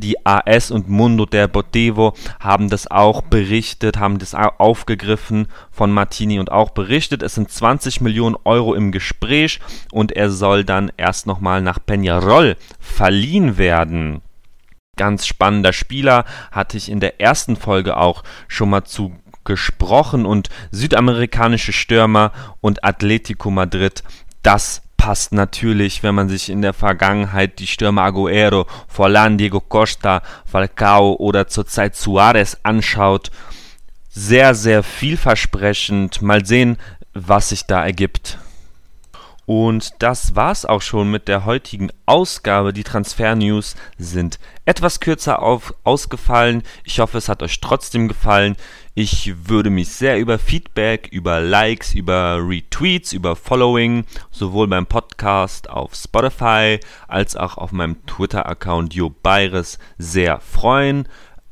die 0.00 0.26
AS 0.26 0.70
und 0.70 0.88
Mundo 0.88 1.26
Deportivo 1.26 2.14
haben 2.40 2.68
das 2.68 2.90
auch 2.90 3.22
berichtet, 3.22 3.98
haben 3.98 4.18
das 4.18 4.34
aufgegriffen 4.34 5.46
von 5.70 5.92
Martini 5.92 6.38
und 6.38 6.50
auch 6.50 6.70
berichtet. 6.70 7.22
Es 7.22 7.34
sind 7.34 7.50
20 7.50 8.00
Millionen 8.00 8.36
Euro 8.44 8.74
im 8.74 8.92
Gespräch 8.92 9.60
und 9.92 10.12
er 10.12 10.30
soll 10.30 10.64
dann 10.64 10.90
erst 10.96 11.26
nochmal 11.26 11.62
nach 11.62 11.78
Peñarol 11.78 12.56
verliehen 12.78 13.58
werden. 13.58 14.22
Ganz 14.96 15.26
spannender 15.26 15.72
Spieler, 15.72 16.24
hatte 16.50 16.76
ich 16.76 16.90
in 16.90 17.00
der 17.00 17.20
ersten 17.20 17.56
Folge 17.56 17.96
auch 17.96 18.22
schon 18.48 18.70
mal 18.70 18.84
zu 18.84 19.14
gesprochen 19.44 20.26
und 20.26 20.48
südamerikanische 20.70 21.72
Stürmer 21.72 22.32
und 22.60 22.84
Atletico 22.84 23.50
Madrid, 23.50 24.02
das 24.42 24.82
passt 25.00 25.32
natürlich, 25.32 26.02
wenn 26.02 26.14
man 26.14 26.28
sich 26.28 26.50
in 26.50 26.60
der 26.60 26.74
Vergangenheit 26.74 27.58
die 27.58 27.66
Stürmer 27.66 28.02
Aguero, 28.02 28.66
Forlan, 28.86 29.38
Diego 29.38 29.58
Costa, 29.58 30.20
Falcao 30.44 31.14
oder 31.14 31.48
zurzeit 31.48 31.96
Suarez 31.96 32.58
anschaut. 32.64 33.30
Sehr, 34.10 34.54
sehr 34.54 34.82
vielversprechend. 34.82 36.20
Mal 36.20 36.44
sehen, 36.44 36.76
was 37.14 37.48
sich 37.48 37.64
da 37.64 37.82
ergibt. 37.82 38.36
Und 39.46 39.94
das 40.00 40.36
war's 40.36 40.66
auch 40.66 40.82
schon 40.82 41.10
mit 41.10 41.28
der 41.28 41.46
heutigen 41.46 41.90
Ausgabe. 42.04 42.74
Die 42.74 42.84
Transfer-News 42.84 43.76
sind 43.96 44.38
etwas 44.66 45.00
kürzer 45.00 45.40
auf, 45.40 45.74
ausgefallen. 45.82 46.62
Ich 46.84 47.00
hoffe, 47.00 47.16
es 47.16 47.30
hat 47.30 47.42
euch 47.42 47.58
trotzdem 47.60 48.06
gefallen. 48.06 48.54
Ich 48.94 49.48
würde 49.48 49.70
mich 49.70 49.88
sehr 49.88 50.18
über 50.18 50.36
Feedback, 50.36 51.08
über 51.12 51.40
Likes, 51.40 51.94
über 51.94 52.40
Retweets, 52.42 53.12
über 53.12 53.36
Following, 53.36 54.04
sowohl 54.32 54.66
beim 54.66 54.86
Podcast 54.86 55.70
auf 55.70 55.94
Spotify 55.94 56.80
als 57.06 57.36
auch 57.36 57.56
auf 57.56 57.70
meinem 57.70 58.04
Twitter-Account 58.06 58.92
Jo 58.92 59.08
Bayres 59.08 59.78
sehr 59.96 60.40
freuen. 60.40 61.06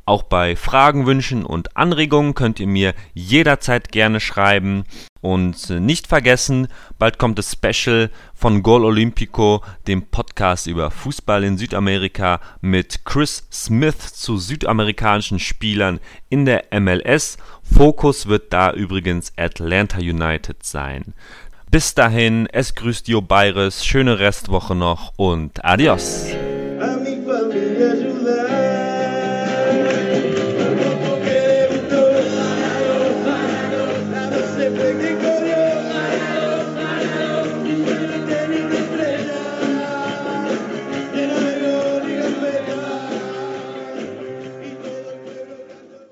Auch 0.09 0.23
bei 0.23 0.57
Fragen, 0.57 1.05
Wünschen 1.05 1.45
und 1.45 1.77
Anregungen 1.77 2.33
könnt 2.33 2.61
ihr 2.61 2.67
mir 2.67 2.95
jederzeit 3.13 3.93
gerne 3.93 4.21
schreiben. 4.21 4.85
Und 5.21 5.69
nicht 5.69 6.07
vergessen, 6.07 6.69
bald 6.99 7.19
kommt 7.19 7.39
das 7.39 7.53
Special 7.53 8.09
von 8.33 8.63
Gol 8.63 8.87
Olympico, 8.87 9.63
dem 9.87 10.07
Podcast 10.07 10.67
über 10.67 10.91
Fußball 10.91 11.45
in 11.45 11.59
Südamerika 11.59 12.41
mit 12.63 13.05
Chris 13.05 13.47
Smith 13.53 14.15
zu 14.15 14.39
südamerikanischen 14.39 15.41
Spielern 15.41 16.01
in 16.31 16.47
der 16.47 16.65
MLS. 16.73 17.37
Fokus 17.63 18.29
wird 18.29 18.51
da 18.55 18.73
übrigens 18.73 19.35
Atlanta 19.37 19.99
United 19.99 20.63
sein. 20.63 21.13
Bis 21.71 21.93
dahin, 21.93 22.49
es 22.51 22.75
grüßt 22.75 23.09
Jo 23.09 23.21
Bayres, 23.21 23.85
schöne 23.85 24.19
Restwoche 24.19 24.75
noch 24.75 25.13
und 25.19 25.63
adios. 25.67 26.29